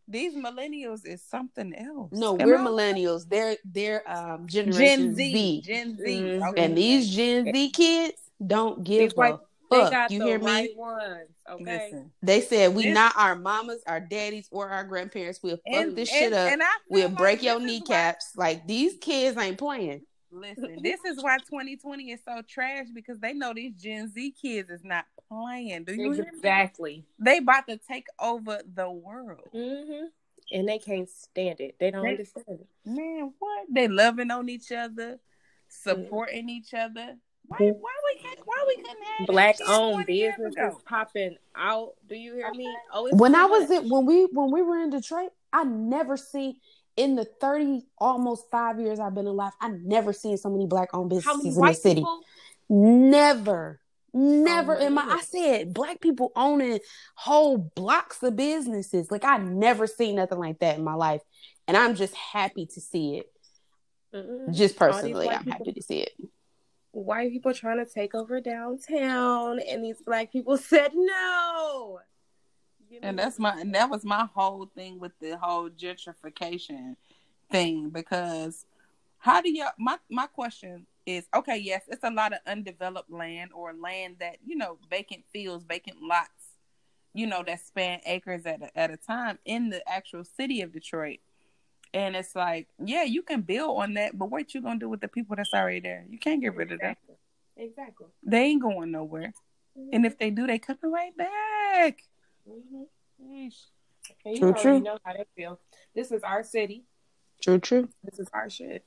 These 0.07 0.36
millennials 0.36 1.06
is 1.06 1.22
something 1.22 1.75
else. 1.75 2.12
No, 2.13 2.38
Am 2.39 2.48
we're 2.48 2.57
I- 2.57 2.66
millennials. 2.66 3.28
They're 3.30 3.57
they're 3.66 4.10
um 4.10 4.48
generation 4.48 5.07
Gen 5.07 5.16
Z. 5.16 5.34
Z. 5.34 5.62
Gen 5.66 5.98
Z. 5.98 6.04
Mhm. 6.22 6.50
Okay. 6.50 6.63
And 6.63 6.78
these 6.78 7.13
Gen 7.16 7.51
Z 7.54 7.69
kids 7.72 8.13
don't 8.45 8.84
give 8.84 9.10
These 9.12 9.16
white- 9.16 9.34
a 9.36 9.39
They 9.69 9.78
fuck. 9.81 9.92
got 9.92 10.12
You 10.12 10.19
the 10.19 10.25
hear 10.25 10.39
me? 10.39 10.45
right 10.45 10.69
ones. 10.78 11.30
Okay. 11.50 11.63
Listen. 11.92 12.12
They 12.24 12.42
said 12.42 12.74
we 12.74 12.84
This- 12.86 12.94
not 12.94 13.13
our 13.18 13.36
mamas, 13.36 13.84
our 13.86 14.00
daddies, 14.00 14.48
or 14.51 14.69
our 14.69 14.86
grandparents. 14.86 15.39
We'll 15.44 15.57
fuck 15.57 15.62
And, 15.68 15.95
this 15.95 16.10
and- 16.10 16.18
shit 16.18 16.34
up. 16.34 16.51
and 16.54 16.62
we'll 16.89 17.10
like 17.10 17.18
break 17.18 17.44
your 17.44 17.60
this 17.60 17.63
is 17.63 17.68
kneecaps. 17.81 18.31
Like 18.38 18.66
these 18.66 18.95
kids 19.00 19.38
ain't 19.38 19.57
playing. 19.57 20.01
Listen, 20.31 20.80
this 20.81 21.00
is 21.06 21.22
why 21.24 21.38
2020 21.38 22.12
is 22.12 22.19
so 22.24 22.42
trash 22.48 22.88
because 22.94 23.19
they 23.19 23.34
know 23.34 23.54
these 23.54 23.74
Gen 23.75 24.10
Z 24.12 24.31
kids 24.42 24.69
is 24.69 24.84
not 24.84 25.06
playing. 25.29 25.83
Do 25.85 25.94
you 25.94 26.12
hear 26.12 26.24
me? 26.24 26.29
Exactly. 26.33 27.06
They 27.19 27.38
about 27.38 27.68
to 27.68 27.77
take 27.77 28.07
over 28.19 28.59
the 28.74 28.89
world. 28.89 29.50
hmm 29.51 30.06
And 30.51 30.68
they 30.68 30.79
can't 30.79 31.09
stand 31.09 31.59
it. 31.59 31.75
They 31.79 31.91
don't 31.91 32.03
They- 32.03 32.12
understand 32.12 32.59
it. 32.62 32.68
Man, 32.85 33.33
what? 33.39 33.68
They 33.69 33.88
loving 33.88 34.31
on 34.31 34.47
each 34.50 34.71
other, 34.71 35.19
supporting 35.68 36.50
each 36.50 36.74
other. 36.74 37.18
Why, 37.50 37.57
why 37.59 37.91
we 38.13 38.21
can't? 38.21 38.39
Why 38.45 38.65
we 38.68 38.75
couldn't 38.75 39.03
have 39.19 39.27
black 39.27 39.56
owned 39.68 40.06
businesses 40.06 40.75
popping 40.85 41.38
out. 41.56 41.94
Do 42.09 42.15
you 42.15 42.33
hear 42.35 42.51
me? 42.51 42.68
Oh, 42.94 43.09
When 43.15 43.35
I 43.35 43.45
was 43.45 43.69
much. 43.69 43.83
in, 43.83 43.89
when 43.89 44.06
we 44.06 44.25
when 44.25 44.51
we 44.51 44.62
were 44.62 44.77
in 44.79 44.89
Detroit, 44.89 45.31
I 45.53 45.63
never 45.63 46.18
see 46.18 46.59
in 46.98 47.15
the 47.15 47.24
thirty 47.24 47.86
almost 48.00 48.51
five 48.51 48.81
years 48.81 49.00
I've 49.00 49.15
been 49.15 49.27
alive. 49.27 49.53
I 49.62 49.69
never 49.69 50.12
seen 50.12 50.36
so 50.38 50.50
many 50.50 50.67
black 50.67 50.89
owned 50.93 51.12
how 51.24 51.38
many 51.38 51.50
businesses 51.51 51.57
in 51.57 51.63
the 51.65 51.74
city. 51.74 52.01
people? 52.01 52.19
Never. 52.69 53.79
Never 54.17 54.75
Oh, 54.77 54.86
in 54.86 54.93
my 54.93 55.03
I 55.03 55.21
said 55.21 55.74
black 55.74 56.01
people 56.01 56.31
owning 56.36 56.79
whole 57.15 57.57
blocks 57.57 58.24
of 58.24 58.36
businesses. 58.36 59.12
Like 59.12 59.24
I 59.24 59.38
never 59.38 59.86
seen 59.86 60.15
nothing 60.15 60.39
like 60.39 60.59
that 60.59 60.77
in 60.77 60.83
my 60.83 60.95
life. 60.95 61.21
And 61.67 61.77
I'm 61.77 61.95
just 61.95 62.15
happy 62.15 62.65
to 62.65 62.81
see 62.81 63.17
it. 63.17 63.31
Mm-mm. 64.13 64.53
Just 64.53 64.75
personally, 64.77 65.29
I'm 65.29 65.43
people- 65.43 65.51
happy 65.53 65.74
to 65.74 65.81
see 65.83 66.00
it. 66.00 66.13
White 66.91 67.31
people 67.31 67.53
trying 67.53 67.86
to 67.86 67.91
take 67.91 68.15
over 68.15 68.41
downtown, 68.41 69.59
and 69.59 69.83
these 69.83 70.01
black 70.01 70.31
people 70.31 70.57
said 70.57 70.91
no. 70.95 72.00
And 73.03 73.19
that's 73.19 73.38
my 73.38 73.59
and 73.59 73.75
that 73.75 73.89
was 73.89 74.03
my 74.03 74.27
whole 74.33 74.71
thing 74.74 75.00
with 75.00 75.12
the 75.19 75.38
whole 75.38 75.69
gentrification 75.69 76.95
thing 77.51 77.89
because 77.89 78.65
how 79.19 79.41
do 79.41 79.51
y'all 79.51 79.71
my 79.77 79.97
my 80.09 80.25
question 80.27 80.88
is 81.08 81.26
okay 81.34 81.58
yes 81.58 81.84
it's 81.88 82.04
a 82.04 82.12
lot 82.12 82.34
of 82.34 82.40
undeveloped 82.46 83.10
land 83.10 83.50
or 83.56 83.74
land 83.74 84.18
that 84.20 84.38
you 84.46 84.56
know 84.56 84.78
vacant 84.92 85.24
fields 85.32 85.64
vacant 85.68 85.98
lots 86.04 86.30
you 87.14 87.26
know 87.26 87.42
that 87.48 87.60
span 87.62 88.00
acres 88.06 88.46
at 88.46 88.62
a, 88.62 88.78
at 88.78 88.92
a 88.92 88.98
time 88.98 89.40
in 89.46 89.70
the 89.70 89.82
actual 89.90 90.24
city 90.24 90.62
of 90.62 90.72
Detroit 90.74 91.20
and 91.94 92.16
it's 92.16 92.36
like 92.36 92.68
yeah 92.84 93.04
you 93.04 93.22
can 93.24 93.42
build 93.42 93.82
on 93.82 93.94
that 93.94 94.18
but 94.18 94.30
what 94.30 94.54
you 94.54 94.62
gonna 94.62 94.78
do 94.78 94.90
with 94.90 95.00
the 95.02 95.08
people 95.08 95.36
that's 95.36 95.54
already 95.54 95.80
there 95.80 96.06
you 96.10 96.20
can't 96.20 96.42
get 96.42 96.56
rid 96.56 96.72
of 96.74 96.80
that 96.82 96.98
Exactly. 96.98 97.16
Exactly. 97.56 98.08
they 98.24 98.42
ain't 98.44 98.62
going 98.62 98.92
nowhere 98.92 99.34
and 99.94 100.06
if 100.06 100.18
they 100.18 100.30
do 100.30 100.46
they 100.46 100.60
coming 100.60 100.92
right 100.92 101.16
back 101.18 102.04
Mhm. 102.48 102.86
Yeesh. 103.22 103.66
And 104.26 104.36
you 104.36 104.40
True, 104.40 104.54
true. 104.54 104.80
know 104.80 105.00
how 105.04 105.12
they 105.14 105.26
feel. 105.36 105.60
This 105.96 106.12
is 106.12 106.24
our 106.24 106.42
city. 106.44 106.86
True, 107.42 107.58
true. 107.60 107.90
This 108.04 108.20
is 108.20 108.30
our 108.32 108.50
shit. 108.50 108.86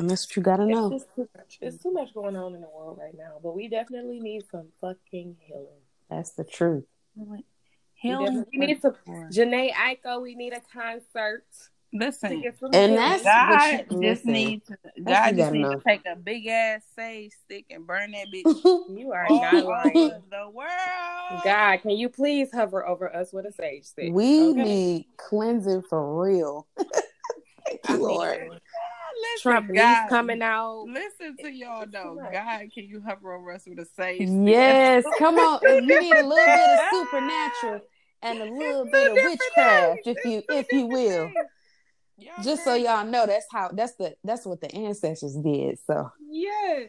And 0.00 0.08
that's 0.10 0.26
what 0.28 0.36
you 0.36 0.42
gotta 0.42 0.66
know. 0.66 0.92
It's 0.92 1.04
just 1.04 1.14
too 1.14 1.28
much. 1.36 1.58
It's 1.60 1.82
too 1.82 1.92
much 1.92 2.14
going 2.14 2.34
on 2.36 2.54
in 2.54 2.62
the 2.62 2.68
world 2.68 2.98
right 3.00 3.14
now. 3.16 3.34
But 3.42 3.54
we 3.54 3.68
definitely 3.68 4.18
need 4.18 4.44
some 4.50 4.68
fucking 4.80 5.36
healing. 5.40 5.66
That's 6.08 6.30
the 6.32 6.44
truth. 6.44 6.84
Like, 7.16 7.28
We, 7.28 7.44
Healing 7.94 8.46
we 8.50 8.66
need 8.66 8.80
some 8.80 8.94
for- 9.04 9.28
Jhené 9.30 9.72
Aiko. 9.72 10.22
We 10.22 10.34
need 10.34 10.54
a 10.54 10.60
concert. 10.72 11.44
Listen, 11.92 12.42
and 12.72 12.96
that's 12.96 13.24
God 13.24 13.50
what 13.50 13.78
you, 13.78 13.78
just 13.78 14.24
listen, 14.24 14.32
needs 14.32 14.64
to, 14.68 14.76
God 15.04 15.24
just 15.30 15.36
gotta 15.36 15.58
know. 15.58 15.74
to 15.74 15.82
take 15.84 16.02
a 16.06 16.14
big 16.14 16.46
ass 16.46 16.82
sage 16.94 17.32
stick 17.44 17.64
and 17.68 17.84
burn 17.84 18.12
that 18.12 18.28
bitch 18.32 18.44
You 18.96 19.10
are 19.12 19.26
all 19.28 19.40
not 19.40 19.54
over 19.54 19.66
lying. 19.70 20.22
the 20.30 20.48
world. 20.54 21.42
God, 21.44 21.78
can 21.82 21.90
you 21.90 22.08
please 22.08 22.48
hover 22.54 22.86
over 22.86 23.12
us 23.14 23.32
with 23.32 23.44
a 23.44 23.52
sage 23.52 23.86
stick? 23.86 24.12
we 24.14 24.50
okay? 24.50 24.62
need 24.62 25.06
cleansing 25.16 25.82
for 25.82 26.22
real. 26.24 26.68
Thank 27.66 27.80
I 27.88 27.94
you, 27.94 27.98
mean, 27.98 28.06
Lord. 28.08 28.60
Listen, 29.20 29.42
Trump 29.42 29.74
God, 29.74 30.08
coming 30.08 30.42
out. 30.42 30.84
Listen 30.88 31.36
to 31.38 31.50
y'all 31.50 31.86
though. 31.90 32.18
God, 32.32 32.60
can 32.72 32.84
you 32.84 33.00
hover 33.06 33.32
over 33.32 33.52
us 33.52 33.64
with 33.66 33.78
a 33.78 33.86
sage? 33.96 34.28
Yes, 34.28 35.04
come 35.18 35.38
on. 35.38 35.60
You 35.62 35.80
need 35.80 36.12
a 36.16 36.26
little 36.26 36.46
bit 36.46 36.70
of 36.70 36.80
supernatural 36.92 37.80
and 38.22 38.38
a 38.40 38.44
little 38.44 38.82
It's 38.82 38.92
bit 38.92 39.06
of 39.08 39.14
witchcraft, 39.14 39.98
things. 40.04 40.16
if 40.18 40.24
you 40.24 40.38
It's 40.48 40.68
if 40.68 40.72
you 40.72 40.86
will. 40.86 41.30
Just 42.44 42.64
so 42.64 42.74
y'all 42.74 43.06
know, 43.06 43.26
that's 43.26 43.46
how 43.50 43.68
that's 43.72 43.94
the 43.96 44.14
that's 44.24 44.44
what 44.46 44.60
the 44.60 44.72
ancestors 44.74 45.34
did. 45.36 45.78
So 45.86 46.10
Yes. 46.28 46.88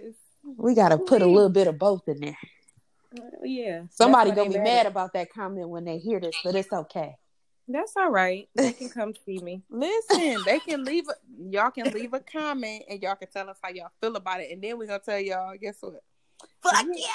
we 0.58 0.74
got 0.76 0.90
to 0.90 0.98
put 0.98 1.22
a 1.22 1.26
little 1.26 1.50
bit 1.50 1.68
of 1.68 1.78
both 1.80 2.08
in 2.08 2.20
there. 2.20 2.38
Well, 3.14 3.32
yeah. 3.44 3.84
Somebody 3.90 4.32
gonna 4.32 4.50
be 4.50 4.58
mad 4.58 4.64
mad 4.64 4.86
about 4.88 5.14
that 5.14 5.32
comment 5.34 5.70
when 5.70 5.84
they 5.86 5.98
hear 5.98 6.20
this, 6.20 6.36
but 6.44 6.56
it's 6.56 6.72
okay. 6.72 7.16
That's 7.68 7.96
all 7.96 8.10
right. 8.10 8.50
They 8.56 8.74
can 8.74 8.90
come 8.94 9.14
see 9.26 9.40
me. 9.40 9.62
Listen, 9.70 10.42
they 10.46 10.60
can 10.60 10.84
leave 10.86 11.06
a, 11.08 11.14
y'all 11.50 11.72
can 11.72 11.92
leave 11.94 12.14
a 12.14 12.20
comment 12.20 12.84
and 12.90 13.02
y'all 13.02 13.16
can 13.16 13.30
tell 13.30 13.50
us 13.50 13.58
how 13.62 13.70
y'all 13.70 13.92
feel 14.02 14.16
about 14.16 14.42
it, 14.42 14.52
and 14.52 14.62
then 14.62 14.78
we're 14.78 14.88
gonna 14.88 15.00
tell 15.00 15.20
y'all, 15.20 15.56
guess 15.60 15.78
what? 15.82 16.04
Fuck 16.64 16.86
you. 16.86 17.06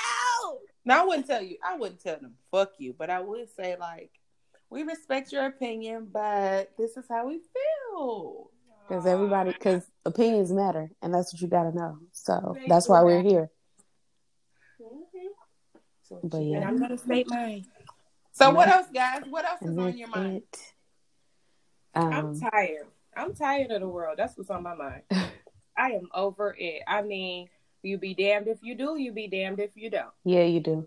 No, 0.84 1.02
I 1.02 1.04
wouldn't 1.04 1.26
tell 1.26 1.42
you. 1.42 1.56
I 1.66 1.76
wouldn't 1.76 2.00
tell 2.00 2.18
them 2.18 2.34
fuck 2.50 2.72
you, 2.78 2.94
but 2.96 3.10
I 3.10 3.20
would 3.20 3.48
say 3.56 3.76
like, 3.78 4.12
we 4.70 4.82
respect 4.82 5.32
your 5.32 5.46
opinion, 5.46 6.08
but 6.12 6.72
this 6.78 6.96
is 6.96 7.04
how 7.08 7.26
we 7.26 7.40
feel. 7.40 8.50
Because 8.88 9.04
everybody, 9.04 9.52
because 9.52 9.84
opinions 10.04 10.52
matter, 10.52 10.90
and 11.02 11.12
that's 11.12 11.32
what 11.32 11.42
you 11.42 11.48
got 11.48 11.64
to 11.64 11.76
know. 11.76 11.98
So 12.12 12.54
They 12.54 12.68
that's 12.68 12.88
why 12.88 13.02
we're 13.02 13.16
matter. 13.16 13.28
here. 13.28 13.50
So, 16.08 16.20
But 16.22 16.38
and 16.38 16.50
yeah. 16.50 16.68
I'm 16.68 16.78
gonna 16.78 16.96
state 16.96 17.28
mine. 17.28 17.64
So 18.36 18.48
And 18.48 18.56
what 18.56 18.68
else, 18.68 18.86
guys? 18.92 19.22
What 19.30 19.46
else 19.46 19.62
is 19.62 19.78
on 19.78 19.96
your 19.96 20.08
mind? 20.08 20.42
it. 20.52 20.60
I'm 21.94 22.12
Um, 22.26 22.38
tired. 22.40 22.86
I'm 23.16 23.34
tired 23.34 23.70
of 23.70 23.80
the 23.80 23.88
world. 23.88 24.18
That's 24.18 24.36
what's 24.36 24.50
on 24.50 24.62
my 24.62 24.74
mind. 24.74 25.02
I 25.78 25.92
am 25.92 26.08
over 26.14 26.54
it. 26.58 26.82
I 26.86 27.00
mean, 27.00 27.48
you 27.82 27.96
be 27.96 28.12
damned 28.12 28.48
if 28.48 28.58
you 28.62 28.74
do, 28.74 28.98
you 28.98 29.12
be 29.12 29.26
damned 29.26 29.58
if 29.58 29.70
you 29.74 29.88
don't. 29.88 30.12
yeah, 30.24 30.42
you 30.42 30.60
do. 30.60 30.86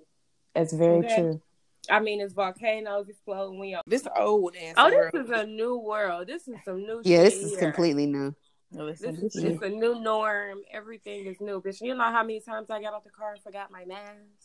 That's 0.54 0.74
very 0.74 1.00
Okay. 1.00 1.16
true. 1.16 1.42
I 1.90 2.00
mean, 2.00 2.22
it's 2.22 2.34
volcanoes 2.34 3.10
exploding. 3.10 3.58
We 3.60 3.74
all. 3.74 3.82
This 3.88 4.08
old 4.16 4.56
ass. 4.56 4.76
Oh, 4.78 4.92
world. 4.92 5.12
this 5.12 5.24
is 5.26 5.30
a 5.32 5.46
new 5.48 5.78
world. 5.80 6.28
This 6.28 6.48
is 6.48 6.56
some 6.64 6.84
new 6.84 7.02
Yeah, 7.04 7.24
this 7.24 7.34
is 7.42 7.50
here. 7.52 7.60
completely 7.60 8.06
new. 8.06 8.36
Listen, 8.72 9.16
This 9.16 9.24
is 9.24 9.34
this 9.34 9.44
Yeah. 9.44 9.50
just 9.52 9.64
a 9.64 9.70
new 9.70 10.00
norm. 10.00 10.60
Everything 10.72 11.26
is 11.26 11.42
new. 11.42 11.60
Bitch, 11.62 11.82
you 11.82 11.96
know 11.96 12.04
how 12.04 12.22
many 12.22 12.42
times 12.42 12.70
I 12.70 12.80
got 12.80 12.94
out 12.94 13.04
the 13.04 13.10
car 13.10 13.34
and 13.34 13.42
forgot 13.42 13.72
my 13.72 13.86
mask? 13.86 14.39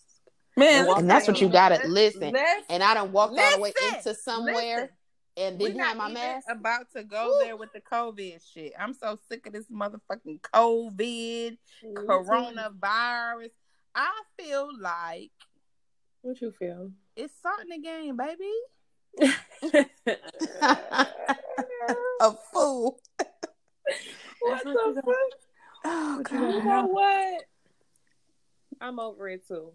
Man, 0.57 0.87
And 0.89 0.99
And 0.99 1.11
that's 1.11 1.27
what 1.29 1.41
you 1.41 1.49
gotta 1.49 1.87
listen. 1.87 2.33
Let's- 2.33 2.67
And 2.69 2.83
I 2.83 2.95
done 2.95 3.13
walked 3.13 3.39
all 3.39 3.51
the 3.57 3.61
way 3.61 3.73
into 3.95 4.15
somewhere 4.15 4.55
listen. 4.55 4.89
and 5.37 5.59
we 5.59 5.67
didn't 5.67 5.79
not 5.79 5.87
have 5.89 5.97
my 5.97 6.05
even 6.11 6.15
mask. 6.15 6.47
about 6.51 6.91
to 6.95 7.05
go 7.05 7.29
Woo. 7.29 7.45
there 7.45 7.57
with 7.57 7.73
the 7.73 7.81
COVID 7.81 8.41
shit. 8.53 8.73
I'm 8.79 8.95
so 8.95 9.19
sick 9.29 9.47
of 9.47 9.53
this 9.53 9.67
motherfucking 9.67 10.41
COVID, 10.41 11.59
mm-hmm. 11.85 11.97
coronavirus. 12.09 13.51
I 13.95 14.11
feel 14.39 14.69
like 14.81 15.31
What 16.23 16.41
you 16.41 16.51
feel? 16.59 16.91
it's 17.17 17.35
something 17.43 17.73
again, 17.79 18.17
baby. 18.17 18.51
A 22.21 22.33
fool. 22.53 22.99
what 24.41 24.65
what 24.65 24.95
the 24.95 25.03
fuck? 25.03 25.15
Oh 25.85 26.23
God. 26.23 26.33
You 26.33 26.41
know 26.41 26.63
god. 26.65 26.91
what? 26.91 27.43
I'm 28.81 28.99
over 28.99 29.29
it 29.29 29.47
too. 29.47 29.73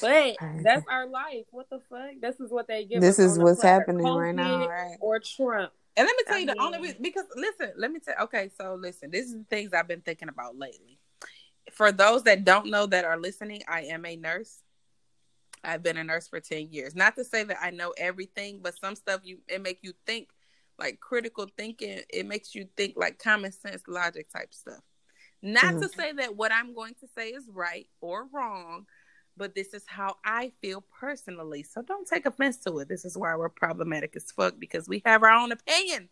But 0.00 0.36
that's 0.62 0.86
our 0.90 1.06
life. 1.06 1.44
What 1.50 1.70
the 1.70 1.80
fuck? 1.90 2.20
This 2.20 2.40
is 2.40 2.50
what 2.50 2.68
they 2.68 2.84
give 2.84 3.00
This 3.00 3.18
us 3.18 3.32
is 3.32 3.38
what's 3.38 3.60
platter. 3.60 3.80
happening 3.80 4.06
right 4.06 4.34
now, 4.34 4.58
COVID 4.58 4.68
right? 4.68 4.96
Or 5.00 5.20
Trump. 5.20 5.72
And 5.96 6.06
let 6.06 6.16
me 6.16 6.22
tell 6.26 6.38
you 6.38 6.50
I 6.50 6.54
the 6.54 6.60
only 6.60 6.80
reason 6.80 6.98
because 7.02 7.24
listen, 7.36 7.72
let 7.76 7.90
me 7.90 8.00
tell 8.00 8.14
okay, 8.24 8.50
so 8.58 8.74
listen, 8.74 9.10
this 9.10 9.26
is 9.26 9.32
the 9.32 9.44
things 9.48 9.72
I've 9.72 9.88
been 9.88 10.02
thinking 10.02 10.28
about 10.28 10.56
lately. 10.58 10.98
For 11.72 11.90
those 11.90 12.24
that 12.24 12.44
don't 12.44 12.66
know 12.66 12.86
that 12.86 13.04
are 13.04 13.18
listening, 13.18 13.62
I 13.66 13.82
am 13.82 14.04
a 14.04 14.16
nurse. 14.16 14.62
I've 15.64 15.82
been 15.82 15.96
a 15.96 16.04
nurse 16.04 16.28
for 16.28 16.38
10 16.38 16.68
years. 16.70 16.94
Not 16.94 17.16
to 17.16 17.24
say 17.24 17.42
that 17.44 17.56
I 17.60 17.70
know 17.70 17.92
everything, 17.96 18.60
but 18.62 18.78
some 18.78 18.94
stuff 18.94 19.22
you 19.24 19.38
it 19.48 19.62
make 19.62 19.80
you 19.82 19.94
think 20.06 20.28
like 20.78 21.00
critical 21.00 21.46
thinking, 21.56 22.00
it 22.10 22.26
makes 22.26 22.54
you 22.54 22.68
think 22.76 22.94
like 22.96 23.18
common 23.18 23.52
sense 23.52 23.82
logic 23.88 24.30
type 24.30 24.52
stuff. 24.52 24.82
Not 25.42 25.62
to 25.62 25.68
mm-hmm. 25.76 26.00
say 26.00 26.12
that 26.12 26.36
what 26.36 26.52
I'm 26.52 26.74
going 26.74 26.94
to 27.00 27.06
say 27.16 27.28
is 27.30 27.44
right 27.52 27.86
or 28.00 28.26
wrong, 28.32 28.86
but 29.36 29.54
this 29.54 29.74
is 29.74 29.84
how 29.86 30.16
I 30.24 30.52
feel 30.60 30.84
personally. 31.00 31.62
So 31.62 31.82
don't 31.82 32.06
take 32.06 32.26
offense 32.26 32.58
to 32.58 32.78
it. 32.78 32.88
This 32.88 33.04
is 33.04 33.16
why 33.16 33.34
we're 33.36 33.48
problematic 33.48 34.16
as 34.16 34.30
fuck 34.32 34.54
because 34.58 34.88
we 34.88 35.02
have 35.04 35.22
our 35.22 35.30
own 35.30 35.52
opinions. 35.52 36.10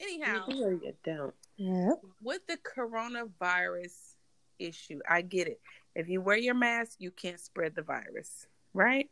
Anyhow, 0.00 0.44
Here 0.46 0.72
you 0.72 0.92
don't. 1.04 1.34
Yep. 1.56 2.00
with 2.22 2.46
the 2.46 2.56
coronavirus 2.58 4.14
issue, 4.58 5.00
I 5.08 5.22
get 5.22 5.48
it. 5.48 5.60
If 5.94 6.08
you 6.08 6.20
wear 6.20 6.36
your 6.36 6.54
mask, 6.54 6.96
you 7.00 7.10
can't 7.10 7.40
spread 7.40 7.74
the 7.74 7.82
virus, 7.82 8.46
right? 8.72 9.10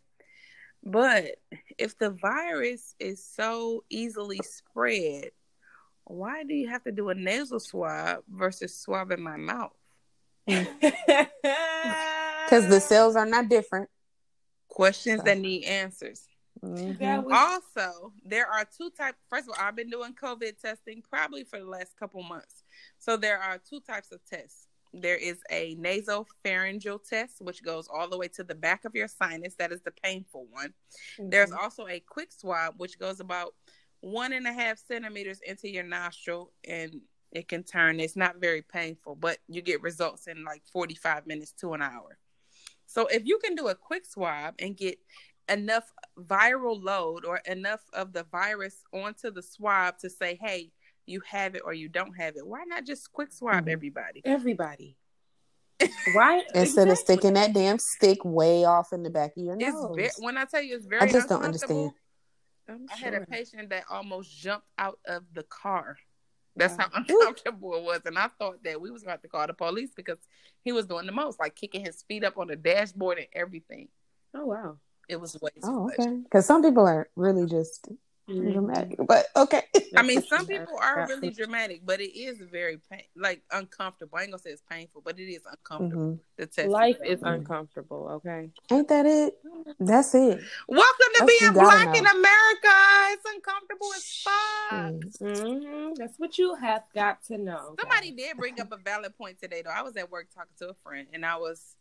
But 0.84 1.38
if 1.78 1.98
the 1.98 2.10
virus 2.10 2.94
is 3.00 3.25
so 3.25 3.82
easily 3.90 4.38
spread, 4.44 5.30
why 6.04 6.44
do 6.44 6.54
you 6.54 6.68
have 6.68 6.84
to 6.84 6.92
do 6.92 7.08
a 7.08 7.14
nasal 7.14 7.58
swab 7.58 8.22
versus 8.30 8.78
swabbing 8.78 9.22
my 9.22 9.36
mouth? 9.36 9.72
Because 10.47 11.29
the 12.69 12.81
cells 12.81 13.17
are 13.17 13.26
not 13.26 13.49
different. 13.49 13.88
Questions 14.69 15.23
that 15.25 15.38
need 15.38 15.65
answers. 15.65 16.29
Mhm. 16.62 17.25
Was- 17.25 17.62
Also, 17.76 18.12
there 18.25 18.47
are 18.47 18.65
two 18.65 18.91
types. 18.91 19.19
First 19.29 19.49
of 19.49 19.55
all, 19.59 19.65
I've 19.65 19.76
been 19.76 19.91
doing 19.91 20.15
COVID 20.15 20.59
testing 20.61 21.03
probably 21.03 21.45
for 21.45 21.59
the 21.59 21.67
last 21.67 21.97
couple 21.99 22.23
months. 22.23 22.65
So 22.99 23.17
there 23.17 23.38
are 23.38 23.59
two 23.59 23.81
types 23.81 24.12
of 24.12 24.25
tests. 24.25 24.69
There 24.93 25.17
is 25.17 25.38
a 25.50 25.76
nasopharyngeal 25.76 27.07
test, 27.07 27.43
which 27.43 27.62
goes 27.62 27.88
all 27.88 28.09
the 28.09 28.17
way 28.17 28.29
to 28.29 28.45
the 28.45 28.55
back 28.55 28.85
of 28.85 28.95
your 28.95 29.09
sinus. 29.09 29.55
That 29.57 29.73
is 29.73 29.83
the 29.83 29.91
painful 29.91 30.47
one. 30.47 30.73
There's 31.19 31.50
Mhm. 31.50 31.59
also 31.59 31.87
a 31.88 32.00
quick 32.00 32.33
swab, 32.33 32.79
which 32.79 32.99
goes 32.99 33.21
about 33.21 33.55
one 34.00 34.33
and 34.33 34.47
a 34.47 34.53
half 34.53 34.79
centimeters 34.79 35.41
into 35.41 35.69
your 35.69 35.85
nostril, 35.85 36.53
and 36.65 37.03
it 37.33 37.49
can 37.49 37.62
turn. 37.64 38.00
It's 38.00 38.16
not 38.16 38.37
very 38.40 38.62
painful, 38.62 39.16
but 39.16 39.38
you 39.49 39.62
get 39.62 39.83
results 39.83 40.26
in 40.26 40.45
like 40.45 40.62
45 40.73 41.26
minutes 41.26 41.52
to 41.61 41.75
an 41.75 41.83
hour. 41.83 42.18
So 42.87 43.06
if 43.06 43.25
you 43.26 43.38
can 43.38 43.54
do 43.54 43.68
a 43.68 43.75
quick 43.75 44.06
swab 44.06 44.54
and 44.59 44.76
get 44.76 44.99
enough 45.49 45.92
viral 46.18 46.83
load 46.83 47.25
or 47.25 47.38
enough 47.47 47.83
of 47.92 48.12
the 48.12 48.25
virus 48.25 48.83
onto 48.92 49.30
the 49.30 49.42
swab 49.42 49.99
to 49.99 50.11
say, 50.11 50.38
hey, 50.40 50.71
you 51.06 51.21
have 51.28 51.54
it 51.54 51.62
or 51.64 51.73
you 51.73 51.88
don't 51.88 52.14
have 52.14 52.37
it, 52.37 52.47
why 52.47 52.64
not 52.66 52.85
just 52.85 53.12
quick 53.12 53.33
swab 53.33 53.66
Mhm. 53.66 53.73
everybody? 53.73 54.23
Everybody. 54.25 54.97
Why? 56.14 56.42
Instead 56.54 56.88
of 56.88 56.97
sticking 56.97 57.35
that 57.35 57.52
damn 57.52 57.78
stick 57.78 58.25
way 58.25 58.64
off 58.64 58.92
in 58.95 59.02
the 59.02 59.11
back 59.11 59.37
of 59.37 59.42
your 59.45 59.56
It's 59.61 59.75
nose. 59.75 59.95
very, 59.95 60.11
when 60.18 60.38
I 60.38 60.47
tell 60.47 60.62
you 60.62 60.75
it's 60.75 60.87
very 60.87 61.02
I 61.02 61.06
just 61.06 61.28
don't 61.28 61.45
uncomfortable, 61.45 61.76
understand. 61.85 61.92
I'm 62.68 62.87
I 62.90 62.97
had 62.97 63.14
a 63.14 63.26
patient 63.26 63.68
that 63.71 63.85
almost 63.90 64.30
jumped 64.37 64.66
out 64.78 64.99
of 65.06 65.25
the 65.35 65.42
car. 65.42 65.99
That's 66.56 66.76
how 66.76 66.88
uncomfortable 66.94 67.75
it 67.76 67.82
was, 67.82 68.00
and 68.06 68.18
I 68.18 68.28
thought 68.38 68.62
that 68.64 68.80
we 68.80 68.90
was 68.90 69.02
going 69.02 69.18
to 69.18 69.28
call 69.28 69.46
the 69.46 69.54
police 69.54 69.90
because 69.94 70.18
he 70.64 70.72
was 70.72 70.86
doing 70.86 71.06
the 71.06 71.12
most, 71.12 71.38
like 71.38 71.54
kicking 71.54 71.84
his 71.84 72.02
feet 72.02 72.25
up 72.25 72.38
on 72.38 72.48
the 72.48 72.56
dashboard 72.56 73.18
and 73.18 73.26
everything. 73.32 73.88
Oh 74.34 74.46
wow. 74.46 74.78
It 75.08 75.20
was 75.20 75.38
way 75.40 75.50
too 75.50 75.60
Oh, 75.64 75.84
much. 75.84 75.98
okay. 76.00 76.16
Because 76.25 76.46
some 76.46 76.62
people 76.62 76.86
are 76.86 77.08
really 77.14 77.46
just 77.46 77.88
Mm-hmm. 78.28 78.52
dramatic. 78.52 78.99
But 79.06 79.26
okay. 79.37 79.62
I 79.97 80.02
mean, 80.02 80.21
some 80.23 80.47
people 80.47 80.76
are 80.83 81.06
really 81.06 81.30
dramatic, 81.30 81.83
but 81.85 82.00
it 82.00 82.18
is 82.18 82.38
very 82.38 82.80
pain, 82.90 83.02
like 83.14 83.42
uncomfortable. 83.52 84.18
I 84.18 84.23
ain't 84.23 84.33
gonna 84.33 84.42
say 84.42 84.50
it's 84.50 84.62
painful, 84.68 85.02
but 85.04 85.18
it 85.18 85.30
is 85.30 85.42
uncomfortable. 85.49 86.14
Mhm. 86.14 86.18
The 86.37 86.47
test 86.47 86.68
Life 86.68 86.99
is 87.04 87.21
Mhm. 87.21 87.37
uncomfortable. 87.37 88.09
Okay. 88.16 88.50
Ain't 88.73 88.88
that 88.88 89.06
it? 89.06 89.38
That's 89.78 90.14
it. 90.14 90.40
Welcome 90.66 90.97
to 90.99 91.14
That's 91.21 91.38
being 91.38 91.52
black 91.52 91.97
in 91.97 92.04
America. 92.06 92.75
It's 93.12 93.25
uncomfortable 93.33 93.92
as 93.95 94.23
fuck. 94.25 94.92
Shit. 95.02 95.16
hmm 95.21 95.92
That's 95.95 96.18
what 96.18 96.37
you 96.37 96.56
have 96.56 96.83
got 96.92 97.23
to 97.25 97.38
know. 97.38 97.76
Somebody 97.80 98.11
guys. 98.11 98.16
did 98.16 98.37
bring 98.38 98.61
up 98.61 98.73
a 98.73 98.76
valid 98.76 99.16
point 99.16 99.38
today, 99.40 99.62
though. 99.62 99.71
I 99.71 99.83
was 99.83 99.97
at 99.97 100.11
work 100.11 100.28
talking 100.35 100.54
to 100.59 100.71
a 100.71 100.75
friend, 100.75 101.06
and 101.12 101.25
I 101.25 101.37
was 101.37 101.76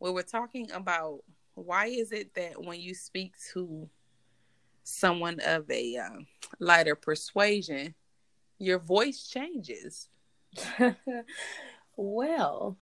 we 0.00 0.10
were 0.10 0.22
talking 0.22 0.70
about 0.70 1.24
why 1.54 1.86
is 1.86 2.12
it 2.12 2.34
that 2.34 2.62
when 2.62 2.78
you 2.80 2.94
speak 2.94 3.34
to 3.54 3.88
someone 4.88 5.40
of 5.40 5.70
a 5.70 5.96
um, 5.96 6.26
lighter 6.58 6.94
persuasion, 6.94 7.94
your 8.58 8.78
voice 8.78 9.28
changes. 9.28 10.08
well, 11.96 12.78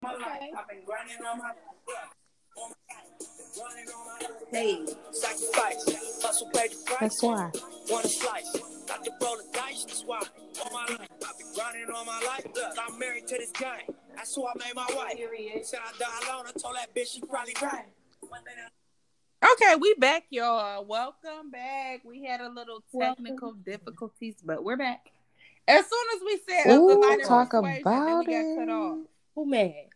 Hey. 4.52 4.86
Sacrifice, 5.12 6.22
hustle, 6.22 6.50
pay 6.54 6.68
the 6.68 6.76
price. 6.86 7.00
That's 7.00 7.24
why. 7.24 7.52
Wanna 7.90 8.08
slice, 8.08 8.52
got 8.88 9.04
to 9.04 9.12
roll 9.22 9.38
the 9.38 9.44
dice, 9.54 9.86
that's 9.86 10.04
why. 10.06 10.22
All 10.64 10.72
my 10.72 10.86
life, 10.96 11.10
I've 11.28 11.38
been 11.38 11.54
grinding 11.54 11.90
all 11.94 12.06
my 12.06 12.22
life. 12.22 12.46
Look, 12.54 12.76
I'm 12.78 13.00
married 13.00 13.28
to 13.28 13.38
this 13.38 13.52
game. 13.52 13.96
That's 14.16 14.36
who 14.36 14.46
I 14.46 14.54
made 14.58 14.76
my 14.76 14.88
wife. 14.96 15.18
Said 15.64 15.80
I 15.84 15.98
die 15.98 16.32
alone, 16.32 16.46
I 16.48 16.60
told 16.60 16.76
that 16.76 16.94
bitch 16.96 17.14
she 17.14 17.22
probably 17.22 17.54
right. 17.62 17.86
One 19.46 19.56
day 19.60 19.66
I- 19.66 19.74
Okay, 19.74 19.80
we 19.80 19.94
back, 19.96 20.24
y'all. 20.30 20.86
Welcome 20.86 21.52
back. 21.52 22.04
We 22.04 22.24
had 22.24 22.42
a 22.42 22.50
little 22.50 22.84
technical 23.00 23.54
difficulties, 23.54 24.36
but 24.44 24.64
we're 24.64 24.78
back. 24.78 25.12
As 25.68 25.86
soon 25.86 26.06
as 26.16 26.22
we 26.26 26.40
said 26.48 26.78
Ooh, 26.78 26.88
the 26.88 27.26
talk 27.28 27.52
persuasion, 27.52 27.84
then 27.84 28.02
about 28.02 28.20
we 28.20 28.26
got 28.26 28.56
cut 28.56 28.68
it. 28.68 28.72
off. 28.72 28.98
Who 29.36 29.46
mad? 29.46 29.90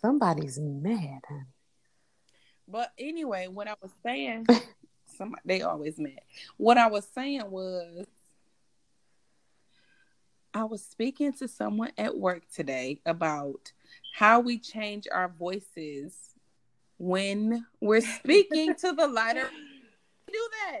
Somebody's 0.00 0.58
mad, 0.58 1.22
honey. 1.28 1.44
But 2.68 2.92
anyway, 2.98 3.48
what 3.48 3.68
I 3.68 3.74
was 3.80 3.92
saying, 4.04 4.46
somebody 5.16 5.42
they 5.44 5.62
always 5.62 5.98
mad. 5.98 6.20
What 6.56 6.78
I 6.78 6.86
was 6.88 7.06
saying 7.14 7.50
was, 7.50 8.06
I 10.54 10.64
was 10.64 10.84
speaking 10.84 11.32
to 11.34 11.48
someone 11.48 11.92
at 11.96 12.16
work 12.16 12.42
today 12.52 13.00
about 13.06 13.72
how 14.14 14.40
we 14.40 14.58
change 14.58 15.06
our 15.10 15.28
voices 15.28 16.31
when 16.98 17.66
we're 17.80 18.00
speaking 18.00 18.74
to 18.76 18.92
the 18.92 19.08
lighter. 19.08 19.48
Do 20.32 20.48
that 20.70 20.80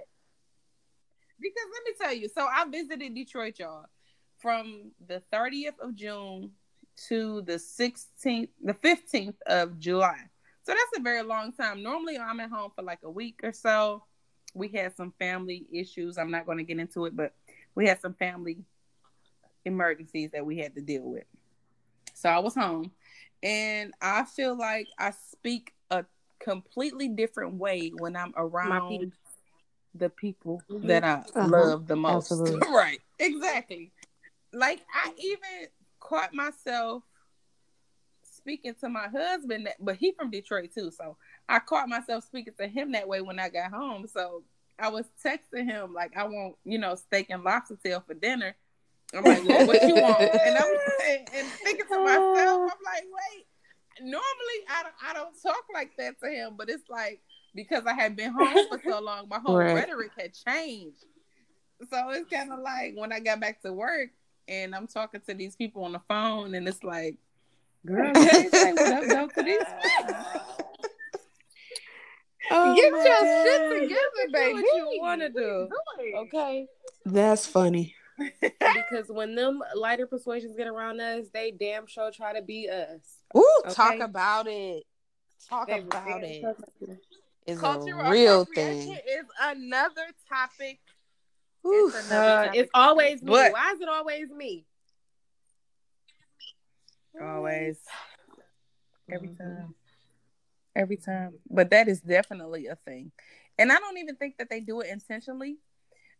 because 1.40 1.66
let 1.72 1.84
me 1.84 1.92
tell 2.00 2.14
you. 2.14 2.28
So 2.28 2.46
I 2.46 2.64
visited 2.70 3.14
Detroit, 3.14 3.58
y'all, 3.58 3.86
from 4.38 4.92
the 5.06 5.22
30th 5.32 5.78
of 5.80 5.94
June 5.94 6.52
to 7.08 7.42
the 7.42 7.54
16th, 7.54 8.48
the 8.62 8.74
15th 8.74 9.34
of 9.46 9.78
July. 9.78 10.18
So 10.64 10.72
that's 10.72 10.98
a 10.98 11.02
very 11.02 11.22
long 11.22 11.52
time. 11.52 11.82
Normally, 11.82 12.18
I'm 12.18 12.40
at 12.40 12.50
home 12.50 12.70
for 12.74 12.82
like 12.82 13.00
a 13.02 13.10
week 13.10 13.40
or 13.42 13.52
so. 13.52 14.04
We 14.54 14.68
had 14.68 14.94
some 14.96 15.12
family 15.18 15.66
issues. 15.72 16.18
I'm 16.18 16.30
not 16.30 16.46
going 16.46 16.58
to 16.58 16.64
get 16.64 16.78
into 16.78 17.06
it, 17.06 17.16
but 17.16 17.34
we 17.74 17.88
had 17.88 18.00
some 18.00 18.14
family 18.14 18.58
emergencies 19.64 20.30
that 20.32 20.46
we 20.46 20.58
had 20.58 20.74
to 20.76 20.80
deal 20.80 21.02
with. 21.02 21.24
So 22.14 22.28
I 22.28 22.38
was 22.38 22.54
home, 22.54 22.92
and 23.42 23.92
I 24.00 24.24
feel 24.24 24.56
like 24.56 24.86
I 24.98 25.12
speak 25.30 25.72
completely 26.42 27.08
different 27.08 27.54
way 27.54 27.90
when 27.96 28.16
I'm 28.16 28.32
around 28.36 28.98
people. 28.98 29.12
the 29.94 30.08
people 30.10 30.62
Mhm. 30.70 30.86
that 30.88 31.04
I 31.04 31.22
Uh-huh. 31.34 31.48
love 31.48 31.86
the 31.86 31.96
most. 31.96 32.32
Absolutely. 32.32 32.68
right. 32.74 33.00
Exactly. 33.18 33.92
Like 34.52 34.80
I 34.94 35.12
even 35.18 35.68
caught 36.00 36.34
myself 36.34 37.02
speaking 38.24 38.74
to 38.80 38.88
my 38.88 39.08
husband, 39.08 39.66
that, 39.66 39.76
but 39.78 39.96
he 39.96 40.12
from 40.12 40.30
Detroit 40.30 40.70
too. 40.74 40.90
So 40.90 41.16
I 41.48 41.58
caught 41.60 41.88
myself 41.88 42.24
speaking 42.24 42.54
to 42.58 42.66
him 42.66 42.92
that 42.92 43.06
way 43.08 43.20
when 43.20 43.38
I 43.38 43.48
got 43.48 43.72
home. 43.72 44.06
So 44.06 44.42
I 44.78 44.88
was 44.88 45.06
texting 45.24 45.64
him 45.66 45.94
like, 45.94 46.16
"I 46.16 46.24
want 46.24 46.56
you 46.64 46.78
know 46.78 46.94
steak 46.96 47.28
and 47.30 47.44
lobster 47.44 47.78
tail 47.82 48.02
for 48.06 48.14
dinner." 48.14 48.56
I'm 49.14 49.24
like, 49.24 49.44
well, 49.44 49.66
"What 49.66 49.86
you 49.86 49.96
want?" 49.96 50.22
And 50.44 50.56
I'm 50.58 50.68
and, 51.08 51.28
and 51.34 51.48
thinking 51.64 51.86
to 51.86 51.98
myself, 52.00 52.72
I'm 52.72 52.84
like, 52.84 53.04
"Wait." 53.04 53.46
Normally, 54.00 54.22
I 54.70 54.82
don't, 54.82 54.94
I 55.10 55.12
don't 55.14 55.34
talk 55.42 55.64
like 55.72 55.92
that 55.98 56.18
to 56.20 56.28
him, 56.30 56.54
but 56.56 56.68
it's 56.70 56.88
like 56.88 57.20
because 57.54 57.84
I 57.86 57.92
had 57.94 58.16
been 58.16 58.32
home 58.32 58.66
for 58.68 58.80
so 58.88 59.00
long, 59.02 59.28
my 59.28 59.38
whole 59.38 59.56
Right. 59.56 59.74
rhetoric 59.74 60.12
had 60.18 60.32
changed. 60.34 61.04
So 61.90 62.10
it's 62.10 62.30
kind 62.32 62.52
of 62.52 62.60
like 62.60 62.94
when 62.96 63.12
I 63.12 63.20
got 63.20 63.40
back 63.40 63.60
to 63.62 63.72
work 63.72 64.10
and 64.48 64.74
I'm 64.74 64.86
talking 64.86 65.20
to 65.28 65.34
these 65.34 65.56
people 65.56 65.84
on 65.84 65.92
the 65.92 66.00
phone, 66.08 66.54
and 66.54 66.66
it's 66.68 66.82
like, 66.84 67.16
girl, 67.84 68.12
hey, 68.14 68.48
say 68.50 68.72
what 68.72 68.90
up, 68.90 69.04
though, 69.08 69.28
to 69.28 69.42
these 69.42 69.58
Oh 72.50 72.74
Get 72.74 72.90
your 72.90 72.98
God. 73.04 73.42
shit 73.44 73.80
together, 73.82 74.00
Do 74.26 74.32
baby. 74.32 74.52
what 74.54 74.64
you 74.74 74.98
wanna 75.00 75.28
do. 75.30 75.68
Okay. 76.16 76.66
That's 77.04 77.46
funny. 77.46 77.94
because 78.40 79.08
when 79.08 79.34
them 79.34 79.62
lighter 79.74 80.06
persuasions 80.06 80.56
get 80.56 80.66
around 80.66 81.00
us, 81.00 81.26
they 81.32 81.50
damn 81.50 81.86
sure 81.86 82.10
try 82.10 82.32
to 82.34 82.42
be 82.42 82.68
us. 82.68 83.21
Ooh, 83.36 83.62
Okay. 83.64 83.74
talk 83.74 84.00
about 84.00 84.46
it. 84.46 84.84
Talk 85.48 85.66
They 85.68 85.80
about 85.80 86.04
damn 86.06 86.24
it. 86.24 86.40
sure 86.40 86.54
try 86.54 86.86
to. 86.86 86.98
It's 87.46 87.60
Cultural 87.60 88.00
a 88.06 88.10
real 88.10 88.42
appropriation 88.42 88.94
thing. 88.94 89.02
is 89.08 89.24
another 89.40 90.06
topic. 90.28 90.80
Ooh. 91.66 91.88
It's 91.88 92.06
another 92.06 92.30
Uh, 92.30 92.44
topic. 92.46 92.60
it's 92.60 92.70
always 92.74 93.22
me. 93.22 93.30
But- 93.30 93.52
Why 93.52 93.72
is 93.72 93.80
it 93.80 93.88
always 93.88 94.30
me? 94.30 94.66
Always. 97.20 97.78
Every 99.10 99.28
Mhm. 99.28 99.38
time. 99.38 99.74
Every 100.74 100.96
time. 100.96 101.38
But 101.50 101.70
that 101.70 101.88
is 101.88 102.00
definitely 102.00 102.66
a 102.66 102.76
thing. 102.76 103.12
And 103.58 103.70
I 103.70 103.78
don't 103.78 103.98
even 103.98 104.16
think 104.16 104.38
that 104.38 104.48
they 104.48 104.60
do 104.60 104.80
it 104.80 104.88
intentionally. 104.88 105.58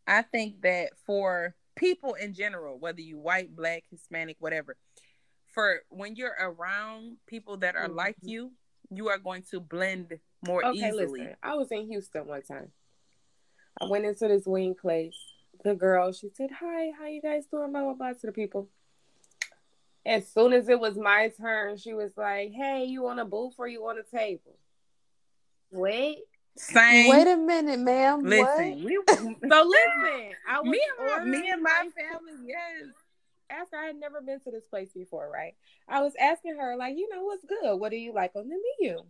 I 0.06 0.22
think 0.22 0.60
that 0.62 0.98
for 1.06 1.54
people 1.76 2.14
in 2.14 2.34
general, 2.34 2.78
whether 2.78 3.00
you 3.00 3.18
white, 3.18 3.54
black, 3.56 3.84
Hispanic, 3.90 4.36
whatever, 4.40 4.76
for 5.52 5.82
when 5.90 6.16
you're 6.16 6.36
around 6.40 7.18
people 7.26 7.56
that 7.58 7.76
are 7.76 7.88
Mhm. 7.88 7.94
like 7.94 8.16
you, 8.22 8.52
you 8.90 9.08
are 9.08 9.18
going 9.18 9.42
to 9.50 9.60
blend 9.60 10.18
more 10.46 10.64
Okay, 10.64 10.88
easily. 10.88 11.20
listen. 11.20 11.36
I 11.42 11.54
was 11.54 11.70
in 11.70 11.86
Houston 11.86 12.26
one 12.26 12.42
time. 12.42 12.72
I 13.80 13.86
went 13.86 14.04
into 14.04 14.28
this 14.28 14.46
wing 14.46 14.74
place. 14.74 15.16
The 15.64 15.74
girl, 15.74 16.12
she 16.12 16.28
said, 16.30 16.50
"Hi, 16.50 16.90
how 16.98 17.06
you 17.06 17.22
guys 17.22 17.46
doing?" 17.46 17.70
Blah 17.72 17.82
blah 17.82 17.94
blah 17.94 18.12
to 18.12 18.26
the 18.26 18.32
people. 18.32 18.68
As 20.04 20.26
soon 20.28 20.52
as 20.52 20.68
it 20.68 20.80
was 20.80 20.96
my 20.96 21.28
turn, 21.28 21.76
she 21.76 21.94
was 21.94 22.16
like, 22.16 22.50
"Hey, 22.52 22.84
you 22.84 23.06
on 23.06 23.18
a 23.20 23.24
booth 23.24 23.54
or 23.58 23.68
you 23.68 23.86
on 23.88 23.98
a 23.98 24.02
table?" 24.02 24.58
Wait. 25.70 26.24
Same. 26.56 27.08
Wait 27.08 27.26
a 27.26 27.36
minute, 27.36 27.78
ma'am. 27.80 28.22
Listen, 28.22 28.82
we, 28.82 29.00
So 29.08 29.18
listen, 29.40 30.36
I 30.46 30.60
was 30.60 30.70
me 30.70 30.80
and 30.98 31.32
my, 31.32 31.38
me 31.38 31.50
and 31.50 31.62
my 31.62 31.88
family, 31.96 32.32
yes. 32.46 32.92
After 33.52 33.76
I 33.76 33.86
had 33.86 33.96
never 33.96 34.20
been 34.20 34.40
to 34.40 34.50
this 34.50 34.66
place 34.66 34.90
before, 34.92 35.30
right? 35.32 35.54
I 35.88 36.00
was 36.02 36.12
asking 36.20 36.56
her, 36.58 36.76
like, 36.76 36.96
you 36.96 37.08
know, 37.08 37.24
what's 37.24 37.44
good? 37.44 37.76
What 37.76 37.90
do 37.90 37.96
you 37.96 38.12
like 38.12 38.32
on 38.34 38.48
the 38.48 38.56
menu? 38.80 39.02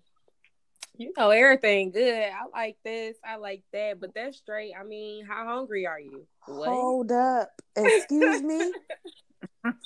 You 0.98 1.12
know, 1.16 1.30
everything 1.30 1.90
good. 1.90 2.24
I 2.24 2.44
like 2.52 2.76
this, 2.84 3.16
I 3.24 3.36
like 3.36 3.62
that, 3.72 4.00
but 4.00 4.14
that's 4.14 4.36
straight. 4.36 4.72
I 4.78 4.84
mean, 4.84 5.24
how 5.24 5.46
hungry 5.46 5.86
are 5.86 6.00
you? 6.00 6.26
What? 6.46 6.68
Hold 6.68 7.12
up. 7.12 7.50
Excuse 7.76 8.42
me. 8.42 8.72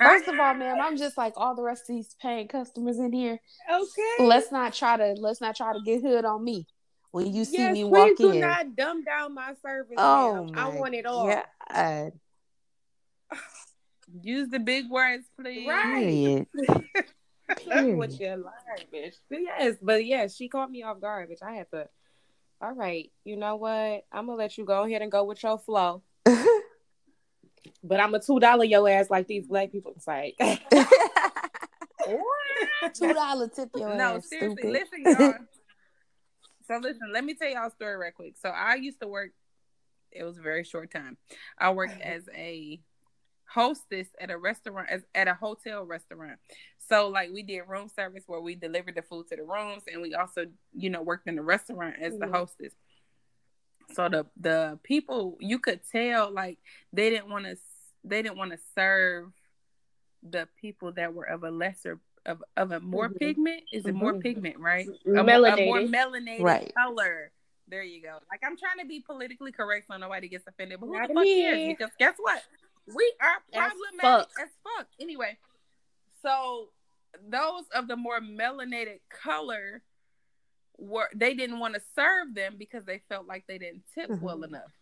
First 0.03 0.27
of 0.27 0.41
all, 0.41 0.55
ma'am, 0.55 0.79
I'm 0.81 0.97
just 0.97 1.17
like 1.17 1.35
all 1.37 1.55
the 1.55 1.63
rest 1.63 1.83
of 1.89 1.97
these 1.97 2.17
paying 2.21 2.49
customers 2.49 2.99
in 2.99 3.13
here. 3.13 3.39
Okay. 3.71 4.25
Let's 4.25 4.51
not 4.51 4.73
try 4.73 4.97
to 4.97 5.15
let's 5.19 5.41
not 5.41 5.55
try 5.55 5.73
to 5.75 5.81
get 5.85 6.03
hood 6.03 6.25
on 6.25 6.43
me 6.43 6.67
when 7.11 7.33
you 7.33 7.45
see 7.45 7.59
yes, 7.59 7.75
me 7.75 7.85
please 7.85 7.91
walk 7.91 8.17
do 8.17 8.35
not 8.35 8.75
dumb 8.77 9.05
down 9.05 9.35
my 9.35 9.55
service. 9.63 9.95
oh 9.99 10.49
I 10.55 10.69
want 10.69 10.95
it 10.95 11.07
all. 11.07 11.27
God. 11.73 12.13
Use 14.23 14.49
the 14.49 14.59
big 14.59 14.91
words, 14.91 15.27
please. 15.41 15.67
Right. 15.69 15.95
Period. 15.95 16.47
That's 17.49 17.63
what 17.65 18.11
Period. 18.11 18.21
you 18.21 18.29
learn, 18.29 18.45
bitch. 18.93 19.15
But 19.31 19.39
yes, 19.41 19.77
but 19.81 20.05
yes, 20.05 20.35
she 20.35 20.49
caught 20.49 20.71
me 20.71 20.83
off 20.83 21.01
guard, 21.01 21.31
bitch. 21.31 21.43
I 21.43 21.55
had 21.55 21.71
to. 21.71 21.89
All 22.61 22.73
right, 22.73 23.11
you 23.25 23.37
know 23.37 23.57
what? 23.57 24.05
I'm 24.11 24.27
gonna 24.27 24.35
let 24.35 24.57
you 24.57 24.65
go 24.65 24.85
ahead 24.85 25.03
and 25.03 25.13
go 25.13 25.25
with 25.25 25.43
your 25.43 25.59
flow. 25.59 26.03
But 27.83 28.01
I'm 28.01 28.15
a 28.15 28.21
two 28.21 28.41
dollar 28.41 28.65
your 28.65 28.89
ass 28.89 29.11
like 29.11 29.27
these 29.27 29.47
black 29.47 29.71
people. 29.73 29.93
It's 29.97 30.07
like 30.07 30.37
Two 32.95 33.13
dollar 33.13 33.49
tip 33.49 33.71
your 33.77 33.95
No, 33.95 34.17
ass, 34.17 34.29
seriously, 34.29 34.57
stupid. 34.63 34.73
listen, 34.73 35.03
y'all. 35.05 35.35
so 36.67 36.79
listen, 36.79 37.13
let 37.13 37.25
me 37.25 37.35
tell 37.35 37.49
y'all 37.49 37.67
a 37.69 37.71
story 37.71 37.97
real 37.97 38.13
quick. 38.13 38.37
So 38.41 38.49
I 38.49 38.77
used 38.77 39.01
to 39.01 39.09
work. 39.09 39.33
It 40.13 40.23
was 40.25 40.39
a 40.39 40.41
very 40.41 40.65
short 40.65 40.91
time. 40.91 41.17
I 41.59 41.71
worked 41.71 41.95
uh-huh. 41.95 42.11
as 42.11 42.29
a 42.35 42.81
hostess 43.53 44.09
at 44.21 44.31
a 44.31 44.37
restaurant, 44.39 44.89
as 44.91 45.03
at 45.15 45.29
a 45.29 45.35
hotel 45.35 45.85
restaurant. 45.85 46.39
So 46.89 47.09
like 47.09 47.31
we 47.33 47.43
did 47.43 47.63
room 47.69 47.89
service 47.89 48.25
where 48.27 48.41
we 48.41 48.55
delivered 48.55 48.95
the 48.97 49.03
food 49.03 49.29
to 49.29 49.37
the 49.37 49.43
rooms, 49.45 49.85
and 49.93 50.03
we 50.03 50.15
also, 50.15 50.47
you 50.73 50.91
know, 50.91 51.03
worked 51.03 51.29
in 51.29 51.37
the 51.37 51.43
restaurant 51.43 51.97
as 52.01 52.19
the 52.19 52.27
Mhm. 52.27 52.33
hostess. 52.33 52.73
So 53.95 54.09
the 54.09 54.27
the 54.37 54.79
people 54.83 55.37
you 55.41 55.59
could 55.59 55.81
tell 55.91 56.31
like 56.31 56.59
they 56.93 57.09
didn't 57.11 57.29
want 57.31 57.45
to 57.45 57.57
they 58.05 58.23
didn't 58.23 58.37
want 58.37 58.53
to 58.53 58.59
serve 58.75 59.33
the 60.23 60.49
people 60.61 60.93
that 60.93 61.15
were 61.15 61.25
of 61.25 61.45
a 61.45 61.51
lesser 61.51 62.01
of 62.25 62.43
of 62.57 62.73
a 62.73 62.81
more 62.81 63.09
Mhm. 63.09 63.19
pigment 63.19 63.63
is 63.73 63.87
it 63.87 63.95
more 63.95 64.15
Mhm. 64.15 64.21
pigment 64.23 64.59
right 64.59 64.89
a, 65.07 65.11
a 65.11 65.23
more 65.23 65.29
Melanated. 65.29 65.95
melanated 65.95 66.43
Right. 66.43 66.75
color 66.75 67.31
there 67.69 67.85
you 67.85 68.03
go 68.03 68.19
like 68.31 68.41
i'm 68.45 68.57
trying 68.57 68.79
to 68.81 68.87
be 68.87 69.01
politically 69.01 69.53
correct 69.53 69.87
so 69.89 69.97
nobody 69.97 70.29
gets 70.29 70.47
offended 70.49 70.81
but 70.81 70.87
who 70.87 70.95
Not 70.95 71.09
the 71.09 71.15
fuck 71.15 71.23
me. 71.23 71.43
cares 71.43 71.67
because 71.79 71.91
guess 71.99 72.15
what 72.19 72.43
we 72.95 73.13
are 73.21 73.37
As 73.53 73.73
problematic 73.73 74.01
fuck. 74.01 74.31
as 74.41 74.49
fuck 74.63 74.87
anyway 75.01 75.37
so 76.23 76.69
those 77.29 77.65
of 77.75 77.89
the 77.89 77.97
more 77.97 78.21
melanated 78.21 79.01
color 79.11 79.83
were 80.79 81.09
they 81.15 81.35
didn't 81.35 81.59
want 81.59 81.75
to 81.75 81.81
serve 81.95 82.35
them 82.35 82.57
because 82.59 82.85
they 82.85 83.01
felt 83.09 83.27
like 83.27 83.45
they 83.47 83.59
didn't 83.59 83.83
tip 83.95 84.11
well 84.21 84.39
Mhm. 84.39 84.49
enough 84.49 84.73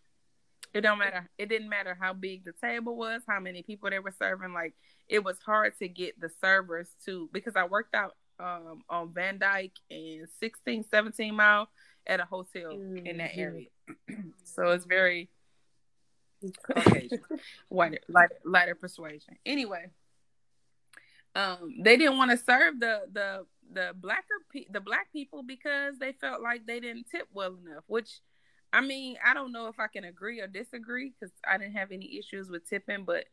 it 0.73 0.81
don't 0.81 0.99
matter 0.99 1.29
it 1.37 1.47
didn't 1.47 1.69
matter 1.69 1.97
how 1.99 2.13
big 2.13 2.43
the 2.43 2.51
table 2.51 2.97
was 2.97 3.21
how 3.27 3.39
many 3.39 3.63
people 3.63 3.89
they 3.89 3.99
were 3.99 4.11
serving 4.11 4.53
like 4.53 4.73
it 5.07 5.23
was 5.23 5.39
hard 5.39 5.77
to 5.77 5.87
get 5.87 6.19
the 6.19 6.29
servers 6.41 6.89
to 7.05 7.29
because 7.31 7.55
i 7.55 7.63
worked 7.63 7.95
out 7.95 8.15
um, 8.39 8.83
on 8.89 9.13
Van 9.13 9.37
Dyke 9.37 9.77
and 9.89 10.27
16, 10.39 10.85
17 10.89 11.35
mile 11.35 11.69
at 12.07 12.19
a 12.19 12.25
hotel 12.25 12.73
mm-hmm. 12.73 13.05
in 13.05 13.17
that 13.17 13.31
mm-hmm. 13.31 13.39
area. 13.39 13.67
so 14.43 14.71
it's 14.71 14.85
very 14.85 15.29
Caucasian, 16.63 17.19
whiter, 17.69 17.99
lighter, 18.07 18.35
lighter 18.43 18.75
persuasion. 18.75 19.35
Anyway, 19.45 19.89
um, 21.35 21.75
they 21.81 21.97
didn't 21.97 22.17
want 22.17 22.31
to 22.31 22.37
serve 22.37 22.79
the 22.79 23.01
the 23.11 23.45
the 23.73 23.93
blacker 23.95 24.41
pe- 24.51 24.67
the 24.71 24.79
black 24.79 25.11
people 25.11 25.43
because 25.43 25.97
they 25.97 26.13
felt 26.13 26.41
like 26.41 26.65
they 26.65 26.79
didn't 26.79 27.07
tip 27.09 27.27
well 27.33 27.55
enough. 27.65 27.83
Which, 27.87 28.19
I 28.71 28.81
mean, 28.81 29.17
I 29.25 29.33
don't 29.33 29.51
know 29.51 29.67
if 29.67 29.79
I 29.79 29.87
can 29.87 30.03
agree 30.03 30.39
or 30.39 30.47
disagree 30.47 31.13
because 31.19 31.33
I 31.47 31.57
didn't 31.57 31.75
have 31.75 31.91
any 31.91 32.17
issues 32.17 32.49
with 32.49 32.69
tipping, 32.69 33.05
but 33.05 33.25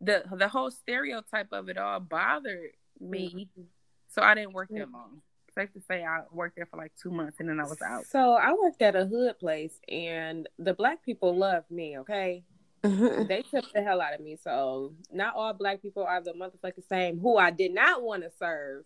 the 0.00 0.24
the 0.32 0.48
whole 0.48 0.70
stereotype 0.70 1.52
of 1.52 1.68
it 1.68 1.78
all 1.78 2.00
bothered 2.00 2.70
me, 3.00 3.28
mm-hmm. 3.28 3.62
so 4.08 4.22
I 4.22 4.34
didn't 4.34 4.52
work 4.52 4.68
that 4.70 4.90
long. 4.90 5.22
Safe 5.54 5.72
to 5.74 5.80
say, 5.80 6.04
I 6.04 6.22
worked 6.32 6.56
there 6.56 6.66
for 6.66 6.76
like 6.76 6.92
two 7.00 7.10
months 7.10 7.38
and 7.38 7.48
then 7.48 7.60
I 7.60 7.64
was 7.64 7.80
out. 7.80 8.06
So 8.06 8.32
I 8.32 8.52
worked 8.52 8.82
at 8.82 8.96
a 8.96 9.06
hood 9.06 9.38
place, 9.38 9.78
and 9.88 10.48
the 10.58 10.74
black 10.74 11.04
people 11.04 11.36
loved 11.36 11.70
me. 11.70 11.98
Okay, 11.98 12.42
mm-hmm. 12.82 13.26
they 13.26 13.42
took 13.42 13.72
the 13.72 13.82
hell 13.82 14.00
out 14.00 14.14
of 14.14 14.20
me. 14.20 14.36
So 14.42 14.94
not 15.12 15.34
all 15.36 15.52
black 15.52 15.80
people 15.80 16.04
are 16.04 16.20
the 16.20 16.32
motherfucking 16.32 16.88
same. 16.88 17.20
Who 17.20 17.36
I 17.36 17.50
did 17.50 17.72
not 17.72 18.02
want 18.02 18.24
to 18.24 18.30
serve 18.38 18.84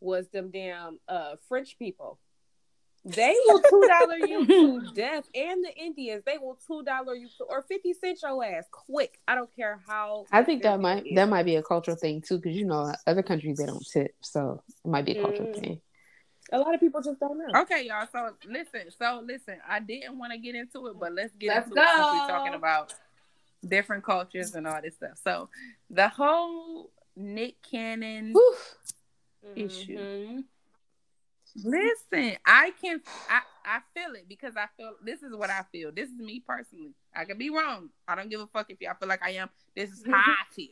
was 0.00 0.28
them 0.28 0.50
damn 0.50 0.98
uh 1.08 1.36
French 1.48 1.78
people. 1.78 2.18
They 3.04 3.34
will 3.46 3.60
two 3.70 3.88
dollar 3.88 4.18
you 4.18 4.46
to 4.46 4.94
death, 4.94 5.24
and 5.34 5.64
the 5.64 5.74
Indians 5.74 6.22
they 6.26 6.36
will 6.38 6.58
two 6.66 6.82
dollar 6.82 7.14
you 7.14 7.28
to, 7.38 7.44
or 7.44 7.62
fifty 7.62 7.94
cent 7.94 8.18
your 8.22 8.44
ass 8.44 8.66
quick. 8.70 9.18
I 9.26 9.34
don't 9.34 9.54
care 9.54 9.80
how. 9.86 10.26
I 10.30 10.42
think 10.42 10.62
that 10.64 10.80
might 10.80 11.06
is. 11.06 11.14
that 11.14 11.28
might 11.28 11.44
be 11.44 11.56
a 11.56 11.62
cultural 11.62 11.96
thing 11.96 12.20
too, 12.20 12.36
because 12.36 12.54
you 12.54 12.66
know 12.66 12.92
other 13.06 13.22
countries 13.22 13.56
they 13.58 13.66
don't 13.66 13.86
tip, 13.90 14.14
so 14.20 14.62
it 14.84 14.88
might 14.88 15.06
be 15.06 15.16
a 15.16 15.22
cultural 15.22 15.48
mm. 15.48 15.60
thing. 15.60 15.80
A 16.52 16.58
lot 16.58 16.74
of 16.74 16.80
people 16.80 17.00
just 17.00 17.20
don't 17.20 17.38
know. 17.38 17.60
Okay, 17.62 17.86
y'all. 17.86 18.06
So 18.10 18.30
listen. 18.46 18.90
So 18.98 19.22
listen. 19.24 19.56
I 19.68 19.80
didn't 19.80 20.18
want 20.18 20.32
to 20.32 20.38
get 20.38 20.54
into 20.54 20.86
it, 20.88 20.96
but 20.98 21.12
let's 21.12 21.34
get 21.36 21.48
let's 21.48 21.66
into 21.66 21.76
go. 21.76 21.82
it 21.82 21.88
since 21.88 22.08
we're 22.12 22.26
talking 22.28 22.54
about 22.54 22.94
different 23.66 24.04
cultures 24.04 24.54
and 24.54 24.66
all 24.66 24.80
this 24.82 24.94
stuff. 24.94 25.18
So 25.22 25.48
the 25.88 26.08
whole 26.08 26.90
Nick 27.16 27.56
Cannon 27.62 28.34
Oof. 28.36 28.76
issue. 29.54 29.98
Mm-hmm. 29.98 30.40
Listen, 31.64 32.36
I 32.46 32.72
can 32.80 33.00
I, 33.28 33.40
I 33.64 33.80
feel 33.94 34.14
it 34.14 34.26
because 34.28 34.54
I 34.56 34.66
feel 34.76 34.92
this 35.04 35.22
is 35.22 35.34
what 35.34 35.50
I 35.50 35.64
feel. 35.72 35.90
This 35.92 36.08
is 36.08 36.18
me 36.18 36.42
personally. 36.46 36.94
I 37.14 37.24
could 37.24 37.38
be 37.38 37.50
wrong. 37.50 37.90
I 38.06 38.14
don't 38.14 38.30
give 38.30 38.40
a 38.40 38.46
fuck 38.46 38.70
if 38.70 38.80
y'all 38.80 38.94
feel 38.98 39.08
like 39.08 39.24
I 39.24 39.30
am. 39.30 39.50
This 39.74 39.90
is 39.90 40.04
how 40.06 40.16
I 40.16 40.54
feel. 40.54 40.68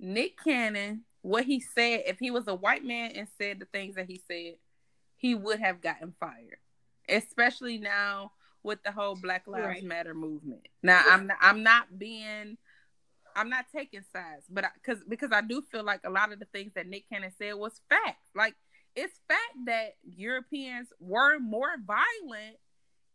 Nick 0.00 0.42
Cannon, 0.42 1.02
what 1.22 1.44
he 1.44 1.60
said, 1.60 2.02
if 2.06 2.18
he 2.18 2.30
was 2.30 2.48
a 2.48 2.54
white 2.54 2.84
man 2.84 3.12
and 3.14 3.28
said 3.38 3.58
the 3.58 3.66
things 3.66 3.96
that 3.96 4.06
he 4.06 4.20
said, 4.30 4.54
he 5.16 5.34
would 5.34 5.60
have 5.60 5.80
gotten 5.80 6.14
fired. 6.20 6.58
Especially 7.08 7.78
now 7.78 8.32
with 8.62 8.82
the 8.82 8.92
whole 8.92 9.16
Black 9.16 9.46
Lives 9.46 9.66
right. 9.66 9.84
Matter 9.84 10.14
movement. 10.14 10.68
Now 10.82 11.02
I'm 11.06 11.26
not, 11.26 11.38
I'm 11.40 11.62
not 11.62 11.98
being 11.98 12.58
I'm 13.34 13.48
not 13.48 13.66
taking 13.74 14.02
sides, 14.12 14.44
but 14.50 14.64
because 14.74 15.02
because 15.08 15.30
I 15.32 15.40
do 15.40 15.62
feel 15.70 15.84
like 15.84 16.00
a 16.04 16.10
lot 16.10 16.32
of 16.32 16.38
the 16.38 16.44
things 16.46 16.72
that 16.74 16.88
Nick 16.88 17.08
Cannon 17.08 17.32
said 17.38 17.54
was 17.54 17.80
fact. 17.88 18.18
Like 18.34 18.54
it's 18.94 19.14
fact 19.28 19.54
that 19.66 19.94
Europeans 20.02 20.88
were 20.98 21.38
more 21.38 21.76
violent 21.86 22.56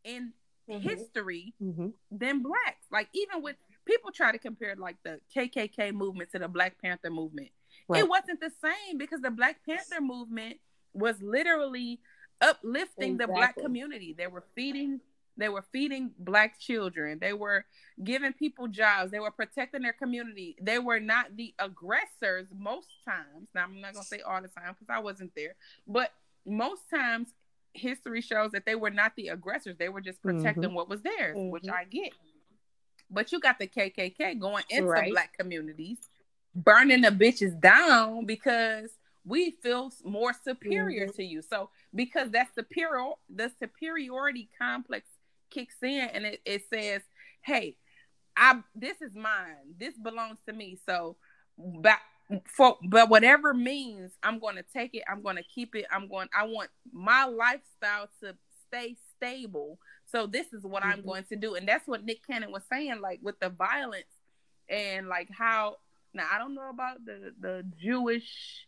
in 0.04 0.34
mm-hmm. 0.70 0.88
history 0.88 1.54
mm-hmm. 1.62 1.90
than 2.10 2.42
blacks. 2.42 2.86
Like 2.92 3.10
even 3.14 3.44
with 3.44 3.58
people 3.86 4.12
try 4.12 4.32
to 4.32 4.38
compare 4.38 4.76
like 4.78 4.98
the 5.04 5.20
KKK 5.36 5.94
movement 5.94 6.32
to 6.32 6.40
the 6.40 6.48
Black 6.48 6.82
Panther 6.82 7.10
movement. 7.10 7.50
Right. 7.88 8.04
It 8.04 8.10
wasn't 8.10 8.40
the 8.40 8.52
same 8.62 8.98
because 8.98 9.22
the 9.22 9.32
Black 9.32 9.58
Panther 9.66 10.02
movement 10.02 10.58
was 10.94 11.22
literally 11.22 12.00
uplifting 12.42 13.14
exactly. 13.14 13.18
the 13.18 13.28
black 13.28 13.56
community. 13.58 14.16
They 14.18 14.28
were 14.28 14.44
feeding 14.56 15.00
they 15.36 15.50
were 15.50 15.64
feeding 15.72 16.12
black 16.20 16.60
children. 16.60 17.18
They 17.20 17.34
were 17.34 17.66
giving 18.04 18.34
people 18.34 18.68
jobs. 18.68 19.12
They 19.12 19.20
were 19.20 19.32
protecting 19.32 19.82
their 19.82 19.94
community. 19.94 20.56
They 20.62 20.78
were 20.78 21.00
not 21.00 21.36
the 21.36 21.56
aggressors 21.58 22.48
most 22.56 22.88
times. 23.04 23.48
Now, 23.56 23.64
I'm 23.64 23.82
not 23.82 23.94
going 23.94 24.04
to 24.04 24.08
say 24.08 24.22
all 24.22 24.42
the 24.42 24.48
time 24.48 24.76
because 24.80 24.96
I 24.96 25.00
wasn't 25.00 25.32
there, 25.36 25.56
but 25.88 26.12
most 26.46 26.84
times 26.90 27.30
history 27.74 28.22
shows 28.22 28.52
that 28.52 28.66
they 28.66 28.76
were 28.76 28.92
not 28.92 29.16
the 29.16 29.30
aggressors. 29.30 29.76
They 29.78 29.90
were 29.90 30.02
just 30.02 30.22
protecting 30.22 30.66
mm-hmm. 30.66 30.76
what 30.76 30.90
was 30.90 31.02
theirs, 31.02 31.36
mm-hmm. 31.36 31.50
which 31.50 31.68
I 31.68 31.86
get. 31.86 32.12
But 33.10 33.32
you 33.32 33.40
got 33.40 33.60
the 33.60 33.68
KKK 33.68 34.40
going 34.40 34.64
into 34.70 34.88
right. 34.88 35.12
black 35.12 35.36
communities, 35.38 35.98
burning 36.56 37.02
the 37.02 37.10
bitches 37.10 37.60
down 37.60 38.26
because 38.26 38.90
we 39.26 39.52
feel 39.64 39.92
more 40.04 40.34
superior 40.44 41.08
mm-hmm. 41.08 41.16
to 41.16 41.24
you. 41.24 41.42
So 41.42 41.70
because 41.94 42.32
that 42.32 42.48
superior 42.56 43.12
the 43.34 43.52
superiority 43.60 44.50
complex 44.60 45.08
kicks 45.50 45.76
in 45.82 46.10
and 46.14 46.26
it, 46.26 46.42
it 46.46 46.64
says, 46.72 47.02
Hey, 47.42 47.78
I 48.36 48.62
this 48.76 49.02
is 49.02 49.14
mine. 49.16 49.76
This 49.80 49.94
belongs 49.98 50.40
to 50.48 50.54
me. 50.54 50.80
So 50.88 51.18
but 51.58 52.00
for 52.46 52.78
but 52.90 53.10
whatever 53.10 53.54
means 53.54 54.12
I'm 54.24 54.40
going 54.40 54.56
to 54.56 54.66
take 54.74 54.96
it. 54.96 55.04
I'm 55.10 55.22
going 55.22 55.36
to 55.38 55.44
keep 55.44 55.76
it. 55.76 55.86
I'm 55.92 56.08
going 56.08 56.28
I 56.38 56.46
want 56.46 56.70
my 56.92 57.26
lifestyle 57.26 58.10
to 58.22 58.36
stay 58.68 58.98
stable. 59.16 59.80
So 60.12 60.28
this 60.28 60.52
is 60.54 60.64
what 60.64 60.84
mm-hmm. 60.84 60.92
I'm 60.92 61.06
going 61.06 61.24
to 61.26 61.36
do. 61.36 61.56
And 61.56 61.68
that's 61.68 61.88
what 61.88 62.04
Nick 62.04 62.26
Cannon 62.28 62.52
was 62.52 62.64
saying 62.70 63.00
like 63.02 63.20
with 63.22 63.40
the 63.40 63.50
violence 63.50 64.06
and 64.70 65.08
like 65.08 65.30
how 65.32 65.78
now 66.14 66.28
I 66.32 66.38
don't 66.38 66.56
know 66.56 66.70
about 66.70 67.06
the 67.06 67.34
the 67.40 67.66
Jewish 67.78 68.68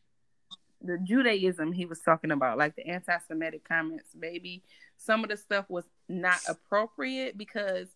the 0.82 0.98
Judaism 1.00 1.72
he 1.72 1.86
was 1.86 2.00
talking 2.00 2.32
about, 2.32 2.58
like 2.58 2.76
the 2.76 2.88
anti-Semitic 2.88 3.68
comments, 3.68 4.10
maybe 4.16 4.64
some 4.98 5.24
of 5.24 5.30
the 5.30 5.38
stuff 5.38 5.66
was 5.70 5.86
not 6.08 6.40
appropriate 6.48 7.38
because 7.38 7.88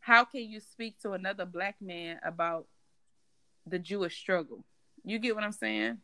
how 0.00 0.24
can 0.24 0.42
you 0.42 0.60
speak 0.60 0.98
to 1.00 1.12
another 1.12 1.44
black 1.44 1.76
man 1.80 2.18
about 2.24 2.66
the 3.66 3.78
Jewish 3.78 4.18
struggle? 4.18 4.64
You 5.04 5.18
get 5.18 5.34
what 5.34 5.44
I'm 5.44 5.52
saying? 5.52 5.98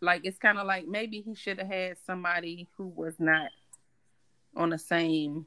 Like 0.00 0.22
it's 0.24 0.38
kind 0.38 0.58
of 0.58 0.66
like 0.66 0.86
maybe 0.86 1.20
he 1.20 1.34
should 1.34 1.58
have 1.58 1.68
had 1.68 1.96
somebody 2.06 2.68
who 2.76 2.88
was 2.88 3.14
not 3.18 3.50
on 4.56 4.70
the 4.70 4.78
same 4.78 5.46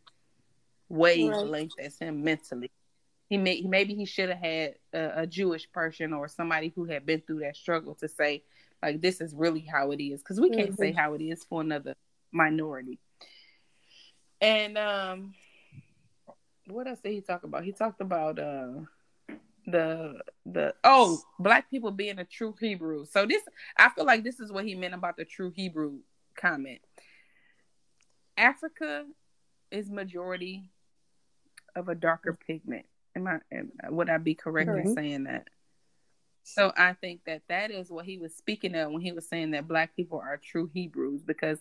wavelength 0.90 1.74
right. 1.78 1.88
as 1.88 1.98
him 1.98 2.24
mentally. 2.24 2.72
He 3.32 3.38
may 3.38 3.62
maybe 3.62 3.96
he 3.96 4.04
should 4.04 4.28
have 4.28 4.40
had 4.40 4.76
a, 4.92 5.22
a 5.22 5.26
Jewish 5.26 5.72
person 5.72 6.12
or 6.12 6.28
somebody 6.28 6.74
who 6.76 6.84
had 6.84 7.06
been 7.06 7.22
through 7.22 7.40
that 7.40 7.56
struggle 7.56 7.96
to 7.96 8.10
say, 8.10 8.44
like 8.84 9.00
this 9.00 9.22
is 9.22 9.34
really 9.34 9.62
how 9.62 9.92
it 9.92 10.04
is. 10.04 10.22
Because 10.22 10.42
we 10.42 10.50
can't 10.50 10.72
mm-hmm. 10.72 10.82
say 10.82 10.92
how 10.92 11.14
it 11.14 11.22
is 11.22 11.46
for 11.46 11.62
another 11.62 11.96
minority. 12.34 13.00
And 14.42 14.78
um 14.78 15.34
what 16.68 16.88
else 16.88 17.00
did 17.00 17.14
he 17.14 17.22
talk 17.22 17.46
about? 17.46 17.64
He 17.64 17.72
talked 17.72 18.02
about 18.02 18.38
uh 18.38 18.82
the 19.66 20.20
the 20.46 20.74
oh 20.84 21.22
black 21.40 21.70
people 21.70 21.92
being 21.92 22.20
a 22.20 22.26
true 22.26 22.54
hebrew. 22.60 23.06
So 23.06 23.26
this 23.26 23.44
i 23.78 23.88
feel 23.92 24.06
like 24.06 24.26
this 24.26 24.42
is 24.42 24.52
what 24.52 24.66
he 24.66 24.76
meant 24.76 24.94
about 24.94 25.16
the 25.16 25.24
true 25.24 25.54
hebrew 25.56 26.00
comment. 26.36 26.82
Africa 28.36 29.06
is 29.72 29.90
majority 29.90 30.70
of 31.78 31.88
a 31.88 31.96
darker 31.96 32.38
pigment 32.46 32.88
am 33.16 33.28
i 33.28 33.38
am, 33.52 33.72
would 33.90 34.10
i 34.10 34.18
be 34.18 34.36
correct 34.36 34.70
in 34.70 34.76
mm-hmm. 34.76 34.94
saying 34.94 35.24
that 35.26 35.48
so 36.44 36.72
I 36.76 36.94
think 36.94 37.22
that 37.26 37.44
that 37.50 37.72
is 37.72 37.92
what 37.92 38.06
he 38.06 38.18
was 38.18 38.36
speaking 38.36 38.76
of 38.76 38.92
when 38.92 39.02
he 39.02 39.12
was 39.12 39.28
saying 39.28 39.52
that 39.52 39.68
black 39.68 39.96
people 39.96 40.20
are 40.20 40.38
true 40.38 40.70
Hebrews 40.74 41.22
because 41.22 41.60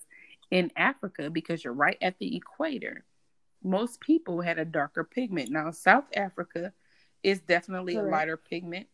in 0.51 0.71
Africa, 0.77 1.31
because 1.31 1.63
you're 1.63 1.73
right 1.73 1.99
at 2.01 2.19
the 2.19 2.37
equator, 2.37 3.05
most 3.63 4.01
people 4.01 4.41
had 4.41 4.59
a 4.59 4.65
darker 4.65 5.05
pigment. 5.05 5.51
Now 5.51 5.71
South 5.71 6.07
Africa 6.17 6.73
is 7.23 7.41
definitely 7.41 7.95
Correct. 7.95 8.09
a 8.09 8.11
lighter 8.11 8.37
pigment, 8.37 8.89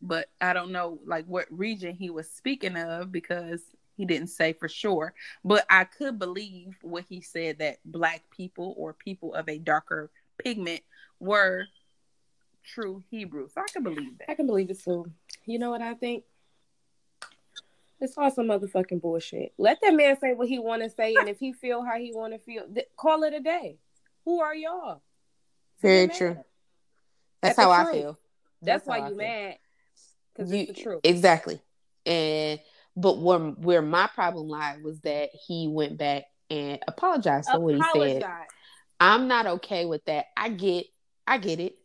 but 0.00 0.30
I 0.40 0.52
don't 0.52 0.70
know 0.70 1.00
like 1.04 1.26
what 1.26 1.46
region 1.50 1.94
he 1.94 2.10
was 2.10 2.30
speaking 2.30 2.76
of 2.76 3.10
because 3.10 3.60
he 3.96 4.04
didn't 4.04 4.28
say 4.28 4.52
for 4.52 4.68
sure. 4.68 5.12
But 5.44 5.66
I 5.68 5.82
could 5.84 6.20
believe 6.20 6.76
what 6.82 7.04
he 7.08 7.20
said 7.20 7.58
that 7.58 7.78
black 7.84 8.22
people 8.30 8.74
or 8.78 8.92
people 8.92 9.34
of 9.34 9.48
a 9.48 9.58
darker 9.58 10.10
pigment 10.38 10.82
were 11.18 11.66
true 12.74 13.02
Hebrew. 13.10 13.48
So 13.48 13.60
I 13.60 13.66
can 13.72 13.82
believe 13.82 14.18
that. 14.18 14.30
I 14.30 14.34
can 14.34 14.46
believe 14.46 14.70
it 14.70 14.82
too. 14.82 15.10
You 15.46 15.58
know 15.58 15.70
what 15.70 15.82
I 15.82 15.94
think? 15.94 16.24
It's 18.00 18.16
all 18.16 18.30
some 18.30 18.46
motherfucking 18.46 19.00
bullshit. 19.00 19.52
Let 19.58 19.78
that 19.82 19.94
man 19.94 20.18
say 20.20 20.32
what 20.34 20.48
he 20.48 20.58
want 20.58 20.82
to 20.82 20.90
say, 20.90 21.16
and 21.16 21.28
if 21.28 21.40
he 21.40 21.52
feel 21.52 21.82
how 21.82 21.98
he 21.98 22.12
want 22.14 22.32
to 22.32 22.38
feel, 22.38 22.62
th- 22.72 22.86
call 22.96 23.24
it 23.24 23.34
a 23.34 23.40
day. 23.40 23.78
Who 24.24 24.40
are 24.40 24.54
y'all? 24.54 25.02
Very 25.80 26.08
true. 26.08 26.34
That's, 27.40 27.56
That's 27.56 27.58
how 27.58 27.70
I 27.70 27.90
feel. 27.92 28.18
That's, 28.62 28.84
That's 28.84 28.86
why 28.86 29.08
you 29.08 29.16
mad 29.16 29.56
because 30.38 30.52
it's 30.52 30.76
the 30.76 30.82
truth. 30.82 31.00
Exactly. 31.04 31.60
And 32.06 32.60
but 32.96 33.18
where 33.18 33.38
where 33.38 33.82
my 33.82 34.08
problem 34.08 34.48
lied 34.48 34.82
was 34.82 35.00
that 35.00 35.30
he 35.46 35.68
went 35.68 35.98
back 35.98 36.24
and 36.50 36.78
apologized 36.86 37.50
for 37.50 37.60
what 37.60 37.74
he 37.74 37.82
said. 37.92 38.24
I'm 39.00 39.28
not 39.28 39.46
okay 39.46 39.84
with 39.84 40.04
that. 40.06 40.26
I 40.36 40.48
get 40.48 40.86
I 41.26 41.38
get 41.38 41.60
it. 41.60 41.76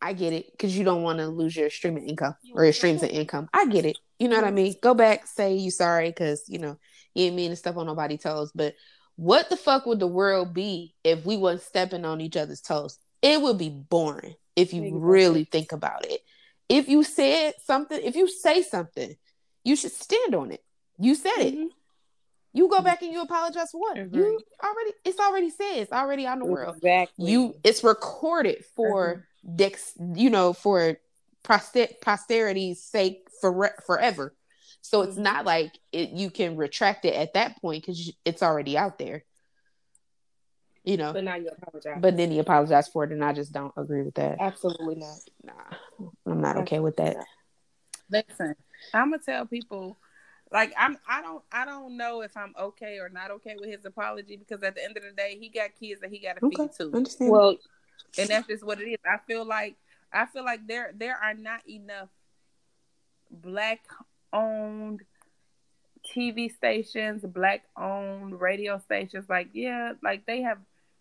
I 0.00 0.12
get 0.12 0.32
it 0.32 0.50
because 0.52 0.76
you 0.76 0.84
don't 0.84 1.02
want 1.02 1.18
to 1.18 1.26
lose 1.26 1.56
your 1.56 1.70
streaming 1.70 2.08
income 2.08 2.36
or 2.54 2.64
your 2.64 2.72
streams 2.72 3.02
of 3.02 3.10
income. 3.10 3.48
I 3.52 3.66
get 3.66 3.84
it. 3.84 3.98
You 4.18 4.28
know 4.28 4.36
what 4.36 4.44
I 4.44 4.50
mean? 4.50 4.74
Go 4.82 4.94
back, 4.94 5.26
say 5.26 5.54
you 5.54 5.70
sorry 5.70 6.10
because 6.10 6.44
you 6.48 6.58
know 6.58 6.78
you 7.14 7.26
ain't 7.26 7.36
mean 7.36 7.50
to 7.50 7.56
step 7.56 7.76
on 7.76 7.86
nobody's 7.86 8.22
toes. 8.22 8.52
But 8.54 8.74
what 9.16 9.48
the 9.48 9.56
fuck 9.56 9.86
would 9.86 9.98
the 9.98 10.06
world 10.06 10.52
be 10.52 10.94
if 11.02 11.24
we 11.24 11.36
wasn't 11.36 11.62
stepping 11.62 12.04
on 12.04 12.20
each 12.20 12.36
other's 12.36 12.60
toes? 12.60 12.98
It 13.22 13.40
would 13.40 13.58
be 13.58 13.70
boring 13.70 14.34
if 14.54 14.72
you 14.72 14.98
really 14.98 15.44
think 15.44 15.72
about 15.72 16.06
it. 16.06 16.20
If 16.68 16.88
you 16.88 17.02
said 17.02 17.54
something, 17.64 17.98
if 18.02 18.16
you 18.16 18.28
say 18.28 18.62
something, 18.62 19.16
you 19.64 19.76
should 19.76 19.92
stand 19.92 20.34
on 20.34 20.52
it. 20.52 20.62
You 20.98 21.14
said 21.14 21.38
it. 21.38 21.54
Mm-hmm. 21.54 21.66
You 22.56 22.68
go 22.70 22.80
back 22.80 23.02
and 23.02 23.12
you 23.12 23.20
apologize 23.20 23.70
for 23.70 23.78
what? 23.82 23.98
Agreed. 23.98 24.18
You 24.18 24.40
already 24.64 24.92
it's 25.04 25.20
already 25.20 25.50
said, 25.50 25.74
it's 25.76 25.92
already 25.92 26.24
out 26.24 26.38
in 26.38 26.44
the 26.44 26.46
world. 26.46 26.76
Exactly. 26.76 27.30
You 27.30 27.54
it's 27.62 27.84
recorded 27.84 28.64
for 28.74 29.26
dex 29.54 29.92
you 30.14 30.30
know, 30.30 30.54
for 30.54 30.96
poster- 31.42 31.88
posterity's 32.00 32.82
sake 32.82 33.28
for 33.42 33.70
forever. 33.86 34.34
So 34.80 35.02
it's 35.02 35.16
Mhm. 35.16 35.22
not 35.22 35.44
like 35.44 35.72
it, 35.92 36.10
you 36.10 36.30
can 36.30 36.56
retract 36.56 37.04
it 37.04 37.14
at 37.14 37.34
that 37.34 37.60
point 37.60 37.82
because 37.84 38.10
it's 38.24 38.42
already 38.42 38.78
out 38.78 38.96
there. 38.98 39.24
You 40.82 40.96
know, 40.96 41.12
but 41.12 41.24
now 41.24 41.34
you 41.34 41.48
apologize. 41.48 41.98
but 42.00 42.16
then 42.16 42.30
he 42.30 42.38
apologized 42.38 42.90
for 42.92 43.04
it, 43.04 43.12
and 43.12 43.22
I 43.22 43.34
just 43.34 43.52
don't 43.52 43.72
agree 43.76 44.02
with 44.02 44.14
that. 44.14 44.38
absolutely 44.40 44.94
not. 44.94 45.18
Nah, 45.42 46.08
I'm 46.24 46.40
not 46.40 46.56
okay 46.58 46.78
with 46.78 46.96
that. 46.96 47.16
Listen, 48.08 48.54
I'm 48.94 49.10
gonna 49.10 49.22
tell 49.22 49.44
people, 49.46 49.98
like 50.52 50.72
I'm, 50.78 50.98
I 51.08 51.22
don't, 51.22 51.42
I 51.50 51.64
don't 51.64 51.96
know 51.96 52.22
if 52.22 52.36
I'm 52.36 52.54
okay 52.58 52.98
or 52.98 53.08
not 53.08 53.30
okay 53.32 53.56
with 53.58 53.70
his 53.70 53.84
apology 53.84 54.36
because 54.36 54.62
at 54.62 54.74
the 54.74 54.84
end 54.84 54.96
of 54.96 55.02
the 55.02 55.10
day, 55.10 55.36
he 55.40 55.48
got 55.48 55.70
kids 55.78 56.00
that 56.00 56.10
he 56.10 56.18
got 56.18 56.36
to 56.38 56.46
Okay, 56.46 56.62
feed 56.64 56.70
too, 56.76 56.92
understand. 56.94 57.32
Well, 57.32 57.56
and 58.18 58.28
that's 58.28 58.46
just 58.46 58.64
what 58.64 58.80
it 58.80 58.84
is. 58.84 58.98
I 59.04 59.18
feel 59.26 59.44
like, 59.44 59.76
I 60.12 60.26
feel 60.26 60.44
like 60.44 60.66
there, 60.66 60.92
there 60.96 61.16
are 61.16 61.34
not 61.34 61.68
enough 61.68 62.08
black 63.30 63.80
owned 64.32 65.02
TV 66.06 66.54
stations, 66.54 67.24
black 67.24 67.64
owned 67.76 68.40
radio 68.40 68.78
stations. 68.78 69.26
Like, 69.28 69.48
yeah, 69.52 69.92
like 70.02 70.26
they 70.26 70.42
have 70.42 70.58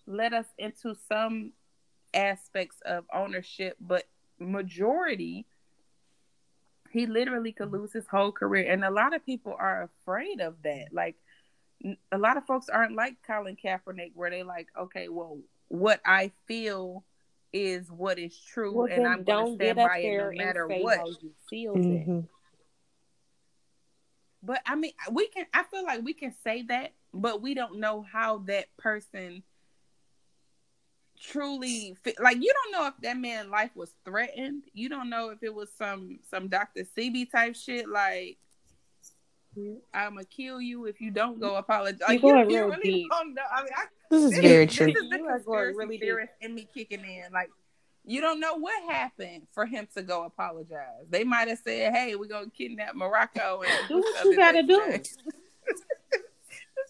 let 0.07 0.33
us 0.33 0.47
into 0.57 0.95
some 1.07 1.51
aspects 2.13 2.77
of 2.85 3.05
ownership, 3.13 3.77
but 3.79 4.05
majority, 4.39 5.45
he 6.95 7.05
literally 7.07 7.51
could 7.51 7.73
lose 7.73 7.91
his 7.91 8.07
whole 8.07 8.31
career. 8.31 8.71
And 8.71 8.85
a 8.85 8.89
lot 8.89 9.13
of 9.13 9.25
people 9.25 9.53
are 9.59 9.89
afraid 10.01 10.39
of 10.39 10.55
that. 10.63 10.93
Like, 10.93 11.17
a 12.09 12.17
lot 12.17 12.37
of 12.37 12.45
folks 12.45 12.69
aren't 12.69 12.95
like 12.95 13.15
Colin 13.27 13.57
Kaepernick, 13.61 14.13
where 14.13 14.29
they 14.29 14.43
like, 14.43 14.69
okay, 14.79 15.09
well, 15.09 15.37
what 15.67 15.99
I 16.05 16.31
feel 16.47 17.03
is 17.51 17.91
what 17.91 18.17
is 18.17 18.39
true, 18.39 18.73
well 18.73 18.87
and 18.89 19.05
I'm 19.05 19.23
going 19.23 19.25
to 19.25 19.33
don't 19.43 19.55
stand 19.55 19.75
by 19.75 19.97
it 19.97 20.01
there 20.03 20.31
no 20.31 20.37
matter 20.37 20.67
what. 20.69 20.97
how 20.99 21.07
you 21.07 21.31
feel. 21.49 21.75
it. 21.75 22.07
Mhm. 22.07 22.27
But 24.41 24.61
I 24.65 24.75
mean, 24.75 24.93
we 25.11 25.27
can. 25.27 25.47
I 25.53 25.63
feel 25.63 25.83
like 25.83 26.01
we 26.01 26.13
can 26.13 26.33
say 26.45 26.61
that, 26.69 26.93
but 27.13 27.41
we 27.41 27.55
don't 27.55 27.79
know 27.81 28.05
how 28.09 28.37
that 28.47 28.67
person 28.77 29.43
truly 31.31 31.95
like. 32.19 32.37
You 32.41 32.53
don't 32.53 32.71
know 32.81 32.87
if 32.87 32.93
that 33.01 33.17
man's 33.17 33.49
life 33.49 33.71
was 33.75 33.91
threatened. 34.05 34.63
You 34.73 34.89
don't 34.89 35.09
know 35.09 35.29
if 35.29 35.43
it 35.43 35.53
was 35.53 35.69
some 35.77 36.19
some 36.29 36.47
Dr. 36.47 36.85
Sebi 36.97 37.29
type 37.29 37.55
shit. 37.55 37.87
Like, 37.89 38.37
I'm 39.93 40.13
gonna 40.15 40.25
kill 40.25 40.61
you 40.61 40.85
if 40.85 41.01
you 41.01 41.11
don't 41.11 41.39
go 41.39 41.55
apologize. 41.55 42.01
Like, 42.07 42.21
you, 42.21 42.29
you 42.49 42.65
really 42.65 42.81
deep. 42.83 43.09
don't 43.11 43.33
know. 43.33 43.41
I 43.53 43.63
mean, 43.63 43.71
I, 43.75 43.85
This 44.11 44.23
is 44.23 44.31
this 44.31 44.39
very 44.39 44.65
this 44.65 44.75
true. 44.75 44.87
is 44.87 44.93
the 44.93 45.17
You 45.17 45.25
are 45.25 45.33
conspiracy 45.33 45.77
really 45.77 45.97
theorist 45.99 46.33
in 46.41 46.55
me 46.55 46.67
kicking 46.73 46.99
in. 47.03 47.31
Like, 47.31 47.49
you 48.05 48.21
don't 48.21 48.39
know 48.39 48.55
what 48.55 48.91
happened 48.91 49.47
for 49.53 49.65
him 49.65 49.87
to 49.95 50.03
go 50.03 50.23
apologize. 50.25 51.05
They 51.09 51.23
might 51.23 51.47
have 51.47 51.59
said, 51.59 51.93
"Hey, 51.93 52.15
we're 52.15 52.25
gonna 52.27 52.49
kidnap 52.49 52.95
Moroccan 52.95 53.41
and 53.43 53.87
Do 53.87 53.97
what 53.99 54.25
you 54.25 54.35
gotta 54.35 54.63
do. 54.63 54.99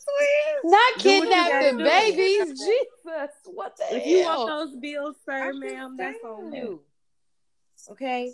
day." 0.06 0.62
That's 0.64 0.64
what 0.64 0.66
it 0.66 0.66
is. 0.66 0.72
Not 0.72 0.94
Do 0.94 1.10
what 1.10 1.16
you 1.16 1.22
kidnap 1.22 1.52
gotta 1.52 1.72
the 1.72 1.78
do. 1.78 1.90
babies. 1.90 2.60
Jesus, 2.66 3.32
what 3.46 3.78
the 3.78 3.98
If 3.98 4.06
you 4.06 4.24
want 4.24 4.50
those 4.50 4.76
bills, 4.76 5.16
sir, 5.26 5.50
I'm 5.50 5.60
ma'am, 5.60 5.96
that's 5.98 6.24
on 6.24 6.54
you. 6.54 6.82
Okay. 7.92 8.34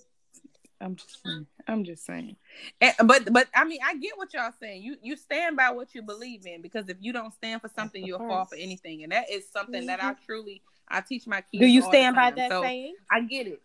I'm 0.79 0.95
just 0.95 1.23
saying. 1.23 1.47
I'm 1.67 1.83
just 1.83 2.05
saying. 2.05 2.35
And, 2.79 2.93
but 3.05 3.31
but 3.31 3.47
I 3.53 3.65
mean, 3.65 3.79
I 3.85 3.95
get 3.97 4.17
what 4.17 4.33
y'all 4.33 4.51
saying. 4.59 4.81
You 4.81 4.95
you 5.01 5.15
stand 5.15 5.55
by 5.55 5.69
what 5.71 5.93
you 5.93 6.01
believe 6.01 6.45
in 6.45 6.61
because 6.61 6.89
if 6.89 6.97
you 6.99 7.13
don't 7.13 7.33
stand 7.33 7.61
for 7.61 7.69
something, 7.75 8.03
you'll 8.03 8.19
fall 8.19 8.45
for 8.45 8.55
anything, 8.55 9.03
and 9.03 9.11
that 9.11 9.29
is 9.29 9.49
something 9.51 9.85
that 9.85 10.03
I 10.03 10.13
mm-hmm. 10.13 10.25
truly 10.25 10.61
I 10.87 11.01
teach 11.01 11.27
my 11.27 11.41
kids. 11.41 11.61
Do 11.61 11.67
you 11.67 11.81
all 11.83 11.91
the 11.91 11.97
stand 11.97 12.15
by 12.15 12.31
that 12.31 12.51
So, 12.51 12.61
saying? 12.61 12.95
I 13.09 13.21
get 13.21 13.47
it. 13.47 13.61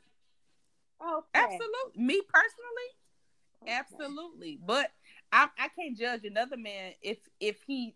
Okay. 1.03 1.25
Absolutely. 1.35 2.03
Me 2.03 2.21
personally, 2.29 3.69
absolutely. 3.69 4.59
But 4.65 4.91
I 5.33 5.49
I 5.59 5.69
can't 5.69 5.97
judge 5.97 6.25
another 6.25 6.57
man 6.57 6.93
if 7.03 7.19
if 7.41 7.57
he 7.67 7.95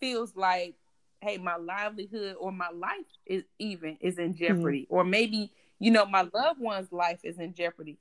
feels 0.00 0.36
like, 0.36 0.74
hey, 1.20 1.38
my 1.38 1.56
livelihood 1.56 2.36
or 2.38 2.52
my 2.52 2.70
life 2.70 3.06
is 3.24 3.44
even 3.58 3.96
is 4.00 4.18
in 4.18 4.32
hmm. 4.32 4.38
jeopardy, 4.38 4.86
or 4.88 5.04
maybe 5.04 5.52
you 5.78 5.90
know 5.90 6.06
my 6.06 6.28
loved 6.32 6.60
one's 6.60 6.92
life 6.92 7.20
is 7.24 7.38
in 7.38 7.54
jeopardy. 7.54 7.98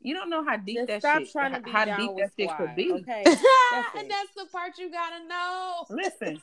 You 0.00 0.14
don't 0.14 0.30
know 0.30 0.44
how 0.44 0.56
deep 0.56 0.76
Just 0.76 0.88
that 0.88 1.00
stop 1.00 1.18
shit, 1.20 1.32
trying 1.32 1.54
to 1.54 1.60
be 1.60 1.70
how 1.70 1.84
down 1.84 1.98
deep 1.98 2.10
that 2.18 2.30
shit 2.38 2.50
squad, 2.50 2.66
could 2.66 2.76
be. 2.76 2.92
Okay. 2.92 3.24
and 3.26 4.10
that's 4.10 4.34
the 4.36 4.46
part 4.52 4.78
you 4.78 4.90
gotta 4.90 5.26
know. 5.26 5.84
Listen, 5.90 6.40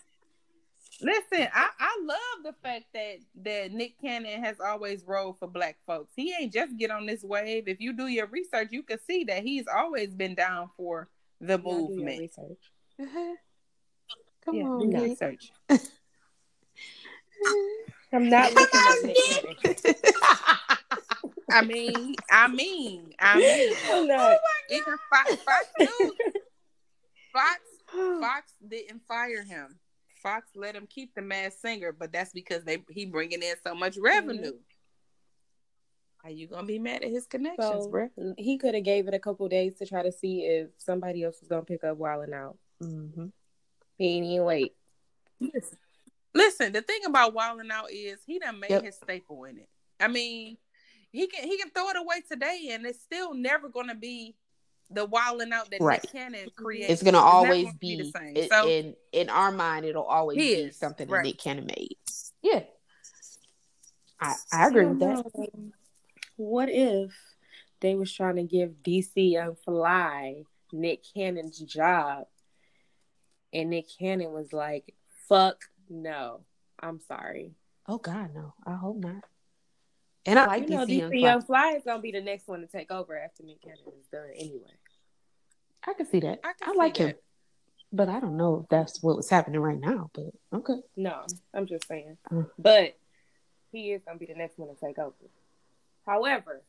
listen. 1.01 1.47
I 1.53 1.69
I 1.79 1.99
love 2.03 2.43
the 2.43 2.53
fact 2.61 2.85
that 2.93 3.17
that 3.43 3.71
Nick 3.71 3.99
Cannon 4.01 4.43
has 4.43 4.57
always 4.59 5.03
rolled 5.05 5.39
for 5.39 5.47
black 5.47 5.77
folks. 5.85 6.11
He 6.15 6.33
ain't 6.39 6.53
just 6.53 6.77
get 6.77 6.91
on 6.91 7.05
this 7.05 7.23
wave. 7.23 7.67
If 7.67 7.79
you 7.79 7.93
do 7.93 8.07
your 8.07 8.27
research, 8.27 8.69
you 8.71 8.83
can 8.83 8.99
see 9.07 9.23
that 9.25 9.43
he's 9.43 9.65
always 9.73 10.13
been 10.13 10.35
down 10.35 10.69
for 10.75 11.07
the 11.47 11.59
Y'all 11.65 11.87
do 11.87 11.93
your 11.93 12.11
movement. 12.11 12.19
research. 12.19 12.71
Come 14.45 14.55
Yeah, 14.55 14.63
on, 14.63 14.79
do 14.89 14.97
your 14.97 15.03
research. 15.03 15.51
I'm 18.13 18.29
not 18.29 18.53
looking 18.53 18.79
at 18.79 19.03
Nick 19.03 19.95
I 21.51 21.61
mean, 21.61 22.15
I 22.31 22.47
mean, 22.47 23.13
I 23.19 23.39
mean, 23.39 23.75
I'm 23.91 24.07
not. 24.07 24.19
Oh 24.19 24.37
even 24.69 24.95
Fox, 25.09 25.35
Fox 25.43 25.67
News, 25.79 26.11
Fox, 27.31 27.59
Fox 28.21 28.53
didn't 28.67 29.01
fire 29.07 29.43
him. 29.43 29.79
Fox 30.21 30.49
let 30.55 30.75
him 30.75 30.87
keep 30.89 31.13
the 31.15 31.21
Masked 31.21 31.61
Singer, 31.61 31.91
but 31.91 32.11
that's 32.13 32.31
because 32.31 32.63
they 32.63 32.83
he 32.89 33.05
bringing 33.05 33.43
in 33.43 33.55
so 33.63 33.75
much 33.75 33.97
revenue. 34.01 34.53
Are 36.23 36.29
you 36.29 36.47
gonna 36.47 36.65
be 36.65 36.79
mad 36.79 37.03
at 37.03 37.09
his 37.09 37.27
connections, 37.27 37.83
So 37.85 37.89
bro? 37.89 38.09
he 38.37 38.57
could 38.57 38.73
have 38.75 38.83
gave 38.85 39.07
it 39.07 39.13
a 39.13 39.19
couple 39.19 39.47
days 39.49 39.75
to 39.79 39.85
try 39.85 40.03
to 40.03 40.11
see 40.11 40.43
if 40.45 40.69
somebody 40.77 41.23
else 41.23 41.39
was 41.41 41.49
gonna 41.49 41.63
pick 41.65 41.83
up 41.83 41.97
Wildin' 41.97 42.33
Out. 42.33 42.57
Mhm. 42.81 43.31
He 43.97 44.07
ain't 44.17 44.25
even 44.25 44.45
wait. 44.45 44.75
Listen, 45.39 45.77
listen. 46.33 46.71
The 46.71 46.81
thing 46.81 47.03
about 47.05 47.33
Wildin' 47.33 47.71
Out 47.71 47.91
is 47.91 48.23
he 48.25 48.39
done 48.39 48.59
made 48.59 48.69
Yep. 48.71 48.83
his 48.83 48.95
staple 48.95 49.43
in 49.43 49.57
it. 49.57 49.69
I 49.99 50.07
mean, 50.07 50.57
he 51.11 51.27
can 51.27 51.45
he 51.47 51.57
can 51.57 51.69
throw 51.71 51.89
it 51.89 51.97
away 51.97 52.21
today, 52.21 52.69
and 52.71 52.85
it's 52.85 53.01
still 53.01 53.33
never 53.33 53.67
gonna 53.67 53.95
be 53.95 54.35
the 54.89 55.05
Wildin' 55.05 55.51
Out 55.51 55.69
that 55.71 55.81
Right. 55.81 56.01
Nick 56.03 56.11
Cannon 56.11 56.49
created. 56.55 56.91
It's 56.91 57.03
gonna 57.03 57.17
never 57.17 57.27
always 57.27 57.65
gonna 57.65 57.77
be, 57.79 57.95
the 57.97 58.11
same. 58.11 58.37
it- 58.37 58.49
So 58.49 58.67
in 58.69 58.95
in 59.11 59.29
our 59.29 59.51
mind. 59.51 59.85
It'll 59.85 60.03
always 60.03 60.37
be 60.37 60.53
is, 60.53 60.77
something 60.77 61.09
right. 61.09 61.23
that 61.23 61.27
Nick 61.27 61.37
Cannon 61.37 61.65
made. 61.65 61.97
Yeah, 62.41 62.63
I 64.21 64.35
I 64.53 64.67
agree 64.69 64.85
with 64.85 64.99
that. 64.99 65.25
What 66.35 66.69
if 66.69 67.11
they 67.79 67.95
was 67.95 68.11
trying 68.11 68.37
to 68.37 68.43
give 68.43 68.83
DC 68.83 69.31
Young 69.31 69.55
Fly 69.63 70.43
Nick 70.71 71.03
Cannon's 71.13 71.59
job, 71.59 72.25
and 73.53 73.69
Nick 73.69 73.85
Cannon 73.99 74.31
was 74.31 74.51
like, 74.51 74.95
"Fuck 75.29 75.65
no, 75.89 76.41
I'm 76.79 76.99
sorry." 76.99 77.53
Oh 77.87 77.97
God, 77.97 78.33
no! 78.33 78.53
I 78.65 78.75
hope 78.75 78.97
not. 78.97 79.23
And 80.25 80.39
I 80.39 80.45
like 80.47 80.63
you 80.63 80.77
know, 80.77 80.85
DC 80.85 80.87
DC 80.87 80.99
Young 80.99 81.09
Fly. 81.09 81.19
Young 81.19 81.41
Fly 81.41 81.73
is 81.77 81.83
gonna 81.83 82.01
be 82.01 82.11
the 82.11 82.21
next 82.21 82.47
one 82.47 82.61
to 82.61 82.67
take 82.67 82.91
over 82.91 83.17
after 83.17 83.43
Nick 83.43 83.61
Cannon 83.61 83.79
is 83.99 84.07
done 84.11 84.29
anyway. 84.35 84.71
I 85.85 85.93
can 85.93 86.05
see 86.05 86.21
that. 86.21 86.39
I 86.43 86.53
I, 86.61 86.71
see 86.71 86.77
like 86.77 86.97
him, 86.97 87.13
but 87.91 88.09
I 88.09 88.19
don't 88.19 88.37
know 88.37 88.61
if 88.63 88.69
that's 88.69 89.03
what 89.03 89.17
was 89.17 89.29
happening 89.29 89.59
right 89.59 89.79
now. 89.79 90.09
But 90.13 90.31
okay. 90.53 90.81
No, 90.95 91.25
I'm 91.53 91.67
just 91.67 91.87
saying. 91.87 92.17
Mm. 92.31 92.49
But 92.57 92.97
he 93.71 93.91
is 93.91 94.01
gonna 94.03 94.17
be 94.17 94.25
the 94.25 94.35
next 94.35 94.57
one 94.57 94.73
to 94.73 94.79
take 94.79 94.97
over. 94.97 95.13
However, 96.05 96.63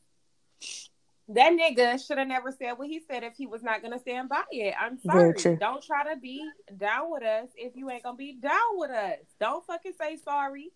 that 1.29 1.53
nigga 1.53 2.05
should 2.05 2.17
have 2.17 2.27
never 2.27 2.51
said 2.51 2.73
what 2.73 2.87
he 2.87 3.01
said 3.09 3.23
if 3.23 3.33
he 3.35 3.47
was 3.47 3.63
not 3.63 3.81
gonna 3.81 3.99
stand 3.99 4.29
by 4.29 4.43
it. 4.51 4.75
I'm 4.79 4.99
sorry. 4.99 5.57
Don't 5.59 5.83
try 5.83 6.13
to 6.13 6.19
be 6.19 6.47
down 6.77 7.11
with 7.11 7.23
us 7.23 7.47
if 7.55 7.75
you 7.75 7.89
ain't 7.89 8.03
gonna 8.03 8.15
be 8.15 8.33
down 8.33 8.77
with 8.77 8.91
us. 8.91 9.19
Don't 9.39 9.65
fucking 9.65 9.93
say 9.99 10.17
sorry. 10.17 10.71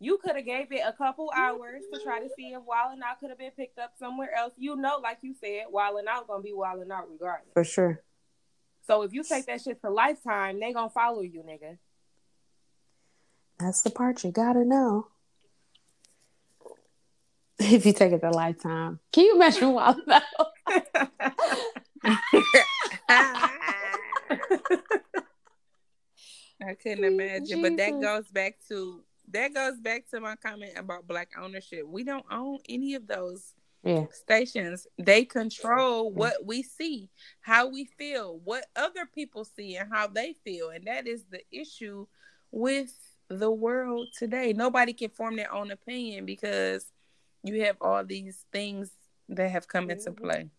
You 0.00 0.18
could 0.18 0.36
have 0.36 0.44
gave 0.44 0.70
it 0.70 0.82
a 0.86 0.92
couple 0.92 1.32
hours 1.34 1.82
to 1.92 2.00
try 2.04 2.20
to 2.20 2.28
see 2.36 2.52
if 2.52 2.60
Wildin' 2.60 3.02
Out 3.04 3.18
could 3.18 3.30
have 3.30 3.38
been 3.38 3.50
picked 3.50 3.80
up 3.80 3.94
somewhere 3.98 4.32
else. 4.32 4.52
You 4.56 4.76
know, 4.76 5.00
like 5.02 5.18
you 5.22 5.34
said, 5.34 5.64
Wildin' 5.74 6.06
Out 6.06 6.28
gonna 6.28 6.42
be 6.42 6.52
Wildin' 6.52 6.92
Out 6.92 7.10
regardless. 7.10 7.52
For 7.54 7.64
sure. 7.64 8.02
So 8.86 9.02
if 9.02 9.12
you 9.12 9.24
take 9.24 9.46
that 9.46 9.60
shit 9.60 9.80
to 9.80 9.90
lifetime, 9.90 10.60
they 10.60 10.72
gonna 10.72 10.88
follow 10.90 11.22
you, 11.22 11.42
nigga. 11.42 11.78
That's 13.58 13.82
the 13.82 13.90
part 13.90 14.22
you 14.22 14.30
gotta 14.30 14.64
know. 14.64 15.08
if 17.74 17.84
you 17.86 17.92
take 17.92 18.12
it 18.12 18.20
to 18.20 18.30
lifetime. 18.30 19.00
Can 19.12 19.24
you 19.24 19.34
imagine 19.36 19.72
Wild 19.72 19.96
though? 20.06 20.20
I 26.60 26.74
couldn't 26.74 27.04
imagine, 27.04 27.62
but 27.62 27.76
that 27.76 28.00
goes 28.00 28.28
back 28.28 28.56
to 28.68 29.02
that 29.30 29.52
goes 29.54 29.78
back 29.80 30.08
to 30.10 30.20
my 30.20 30.36
comment 30.36 30.72
about 30.76 31.06
black 31.06 31.30
ownership. 31.38 31.86
We 31.86 32.02
don't 32.02 32.24
own 32.30 32.58
any 32.68 32.94
of 32.94 33.06
those 33.06 33.54
Yeah. 33.84 34.06
stations. 34.10 34.86
They 34.98 35.24
control 35.24 36.10
what 36.10 36.44
we 36.46 36.62
see, 36.62 37.10
how 37.40 37.66
we 37.68 37.84
feel, 37.84 38.38
what 38.38 38.66
other 38.74 39.06
people 39.06 39.44
see, 39.44 39.76
and 39.76 39.92
how 39.92 40.06
they 40.08 40.32
feel, 40.32 40.70
and 40.70 40.84
that 40.86 41.06
is 41.06 41.24
the 41.30 41.42
issue 41.52 42.06
with 42.50 42.92
the 43.28 43.50
world 43.50 44.08
today. 44.16 44.52
Nobody 44.54 44.94
can 44.94 45.10
form 45.10 45.36
their 45.36 45.52
own 45.52 45.70
opinion 45.70 46.24
because 46.24 46.90
you 47.42 47.62
have 47.64 47.76
all 47.80 48.04
these 48.04 48.44
things 48.52 48.90
that 49.28 49.50
have 49.50 49.68
come 49.68 49.90
into 49.90 50.10
Mhm. 50.12 50.16
play, 50.20 50.50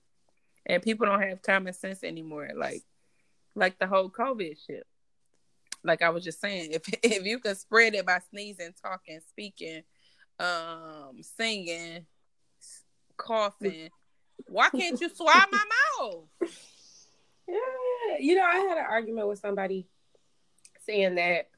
and 0.66 0.84
people 0.84 1.06
don't 1.06 1.22
have 1.22 1.42
common 1.42 1.74
sense 1.74 2.04
anymore. 2.04 2.50
Like, 2.56 2.84
like 3.56 3.80
the 3.80 3.88
whole 3.88 4.10
COVID 4.10 4.58
shit 4.66 4.86
like 5.84 6.02
I 6.02 6.10
was 6.10 6.24
just 6.24 6.42
saying, 6.42 6.72
if 6.72 6.82
if 7.04 7.26
you 7.26 7.40
can 7.40 7.56
spread 7.56 7.96
it 7.96 8.06
by 8.06 8.20
sneezing, 8.30 8.74
talking, 8.82 9.20
speaking, 9.28 9.84
um, 10.40 11.22
singing, 11.22 12.06
coughing, 13.18 13.90
why 14.48 14.70
can't 14.70 15.00
you 15.00 15.10
swab 15.10 15.48
my 15.52 15.64
mouth? 16.02 16.26
Yeah, 17.48 18.18
you 18.20 18.36
know, 18.36 18.44
I 18.46 18.58
had 18.58 18.78
an 18.78 18.86
argument 18.90 19.28
with 19.28 19.40
somebody 19.40 19.88
saying 20.86 21.16
that 21.16 21.50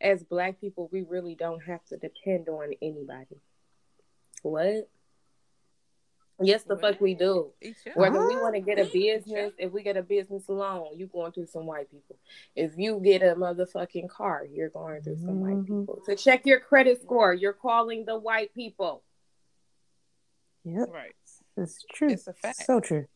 as 0.00 0.22
black 0.24 0.60
people, 0.60 0.88
we 0.92 1.02
really 1.02 1.34
don't 1.34 1.60
have 1.60 1.84
to 1.86 1.96
depend 1.96 2.48
on 2.48 2.72
anybody. 2.82 3.40
What? 4.50 4.88
Yes, 6.40 6.64
the 6.64 6.76
fuck 6.76 7.00
we 7.00 7.14
do. 7.14 7.52
Each 7.62 7.76
other. 7.86 7.98
Whether 7.98 8.26
we 8.26 8.36
want 8.36 8.54
to 8.54 8.60
get 8.60 8.78
a 8.78 8.84
business, 8.84 9.52
if 9.58 9.72
we 9.72 9.82
get 9.82 9.96
a 9.96 10.02
business 10.02 10.48
loan, 10.48 10.90
you 10.96 11.06
going 11.06 11.32
through 11.32 11.46
some 11.46 11.64
white 11.64 11.90
people. 11.90 12.16
If 12.54 12.72
you 12.76 13.00
get 13.02 13.22
a 13.22 13.34
motherfucking 13.34 14.10
car, 14.10 14.44
you're 14.44 14.68
going 14.68 15.02
through 15.02 15.16
some 15.16 15.40
white 15.40 15.56
Mhm. 15.56 15.66
people. 15.66 16.02
To 16.04 16.14
check 16.14 16.44
your 16.44 16.60
credit 16.60 17.00
score, 17.00 17.32
you're 17.32 17.54
calling 17.54 18.04
the 18.04 18.18
white 18.18 18.52
people. 18.54 19.02
Yep. 20.64 20.88
Right. 20.90 21.14
It's 21.56 21.82
true. 21.94 22.10
It's 22.10 22.26
a 22.26 22.34
fact. 22.34 22.64
So 22.66 22.80
true. 22.80 23.06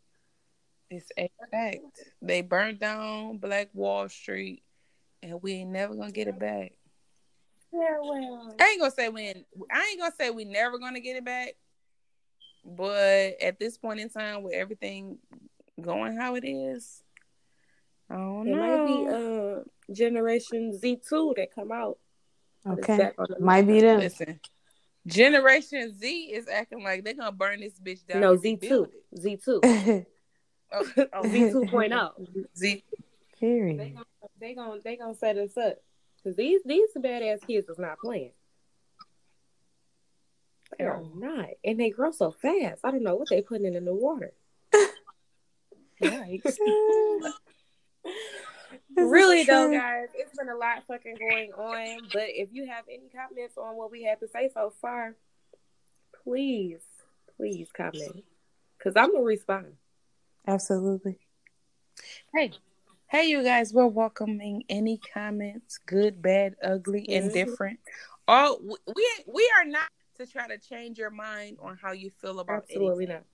It's 0.89 1.13
a 1.19 1.31
fact. 1.51 1.81
They 2.23 2.41
burned 2.41 2.79
down 2.79 3.37
Black 3.37 3.69
Wall 3.75 4.09
Street, 4.09 4.65
and 5.23 5.43
we 5.43 5.53
ain't 5.53 5.71
never 5.71 5.95
gonna 5.95 6.11
get 6.11 6.27
it 6.27 6.39
back. 6.39 6.73
Yeah, 7.73 7.99
well, 8.03 8.55
I 8.61 8.65
ain't 8.65 8.81
gonna 8.81 8.91
say 8.91 9.09
when. 9.09 9.45
I 9.71 9.89
ain't 9.91 10.01
gonna 10.01 10.15
say 10.19 10.31
we 10.31 10.45
never 10.45 10.79
gonna 10.79 11.01
get 11.01 11.17
it 11.17 11.25
back. 11.25 11.55
But 12.65 13.41
at 13.43 13.59
this 13.59 13.79
point 13.79 14.01
in 14.01 14.09
time, 14.11 14.43
with 14.43 14.55
everything 14.55 15.19
going 15.81 16.17
how 16.17 16.35
it 16.35 16.45
is, 16.45 17.03
I 18.11 18.17
don't 18.17 18.47
know. 18.47 18.53
it 18.53 18.57
know. 18.57 18.61
might 18.77 18.87
be 18.87 19.55
uh 19.59 19.93
Generation 19.95 20.77
Z 20.77 21.01
two 21.09 21.33
that 21.37 21.55
come 21.55 21.73
out. 21.73 21.99
Okay. 22.67 22.99
back 22.99 23.15
on 23.19 23.27
the- 23.31 23.41
Might 23.45 23.67
be 23.67 23.81
them. 23.81 24.01
Listen, 24.01 24.41
Generation 25.07 25.95
Z 25.97 26.07
is 26.33 26.49
acting 26.49 26.83
like 26.83 27.05
they're 27.05 27.15
gonna 27.15 27.33
burn 27.33 27.61
this 27.61 27.79
bitch 27.81 28.05
down. 28.07 28.21
No 28.21 28.37
Z 28.37 28.57
two. 28.57 28.89
Z 29.17 29.39
two, 29.45 29.61
Oh, 30.73 30.85
oh 31.15 31.29
Z 31.29 31.51
two 31.53 31.67
point 31.67 31.93
oh. 31.93 32.11
Z. 32.57 32.85
They 33.41 33.47
Period. 33.47 33.79
gonna 33.95 34.05
they 34.39 34.55
gonna 34.55 34.81
they 34.85 34.97
gonna 34.97 35.15
set 35.15 35.39
us 35.39 35.57
up 35.57 35.79
because 36.23 36.37
these 36.37 36.61
these 36.65 36.89
badass 36.97 37.47
kids 37.47 37.69
is 37.69 37.79
not 37.79 37.99
playing. 37.99 38.33
They 40.79 40.85
are 40.85 41.03
not, 41.15 41.49
and 41.65 41.81
they 41.81 41.91
grow 41.91 42.13
so 42.13 42.31
fast. 42.31 42.81
I 42.85 42.91
don't 42.91 43.03
know 43.03 43.17
what 43.17 43.29
they 43.29 43.43
putting 43.43 43.75
in 43.75 43.85
the 43.85 43.95
water. 43.95 44.33
Yikes. 46.03 46.57
really 48.97 49.45
though, 49.45 49.71
guys, 49.71 50.09
it's 50.15 50.37
been 50.37 50.49
a 50.49 50.57
lot 50.57 50.83
fucking 50.87 51.17
going 51.19 51.53
on. 51.53 52.09
But 52.13 52.27
if 52.29 52.51
you 52.53 52.67
have 52.67 52.85
any 52.89 53.09
comments 53.09 53.57
on 53.57 53.77
what 53.77 53.91
we 53.91 54.03
had 54.03 54.21
to 54.21 54.29
say 54.29 54.51
so 54.53 54.73
far, 54.81 55.17
please, 56.25 56.81
please 57.37 57.69
comment 57.73 58.25
because 58.79 58.95
I'm 58.97 59.13
gonna 59.13 59.25
respond. 59.25 59.75
Absolutely. 60.47 61.19
Hey, 62.35 62.53
hey, 63.11 63.25
you 63.27 63.43
guys! 63.43 63.73
We're 63.73 63.87
welcoming 63.87 64.65
any 64.69 64.99
comments, 65.13 65.79
good, 65.79 66.23
bad, 66.23 66.57
ugly, 66.63 67.03
Mhm. 67.03 67.09
indifferent. 67.27 67.81
All 68.29 68.59
we 68.61 68.77
we- 68.87 69.25
we 69.27 69.53
are 69.59 69.65
not 69.65 69.91
to 70.17 70.27
try 70.27 70.47
to 70.47 70.59
change 70.59 70.99
your 70.99 71.11
mind 71.11 71.59
on 71.61 71.77
how 71.77 71.93
you 71.93 72.11
feel 72.11 72.41
about 72.41 72.65
Absolutely 72.65 73.07
anything. 73.07 73.17
not. 73.17 73.25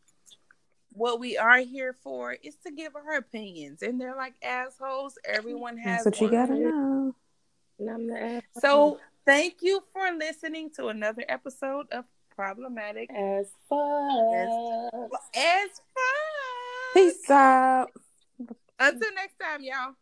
What 0.93 1.21
we 1.21 1.37
are 1.37 1.59
here 1.59 1.93
for 1.93 2.33
is 2.33 2.57
to 2.65 2.71
give 2.71 2.97
our 2.97 3.13
opinions, 3.17 3.83
and 3.83 4.01
they're 4.01 4.17
like 4.17 4.35
assholes. 4.43 5.19
Everyone 5.25 5.77
has 5.79 6.05
That's 6.05 6.21
what 6.21 6.31
you 6.33 6.37
gotta 6.37 6.55
know. 6.55 7.15
And 7.79 7.91
I'm 7.91 8.07
the 8.07 8.19
ass. 8.19 8.43
So, 8.61 8.99
thank 9.27 9.61
you 9.61 9.83
for 9.93 10.11
listening 10.13 10.71
to 10.77 10.89
another 10.89 11.25
episode 11.29 11.87
of 11.93 12.07
Problematic 12.31 13.11
as 13.13 13.51
fuck. 13.69 14.35
as 15.35 15.81
fuck. 15.95 16.95
Peace 16.95 17.31
out. 17.31 17.91
Until 18.79 19.15
next 19.15 19.37
time, 19.41 19.63
y'all. 19.63 19.95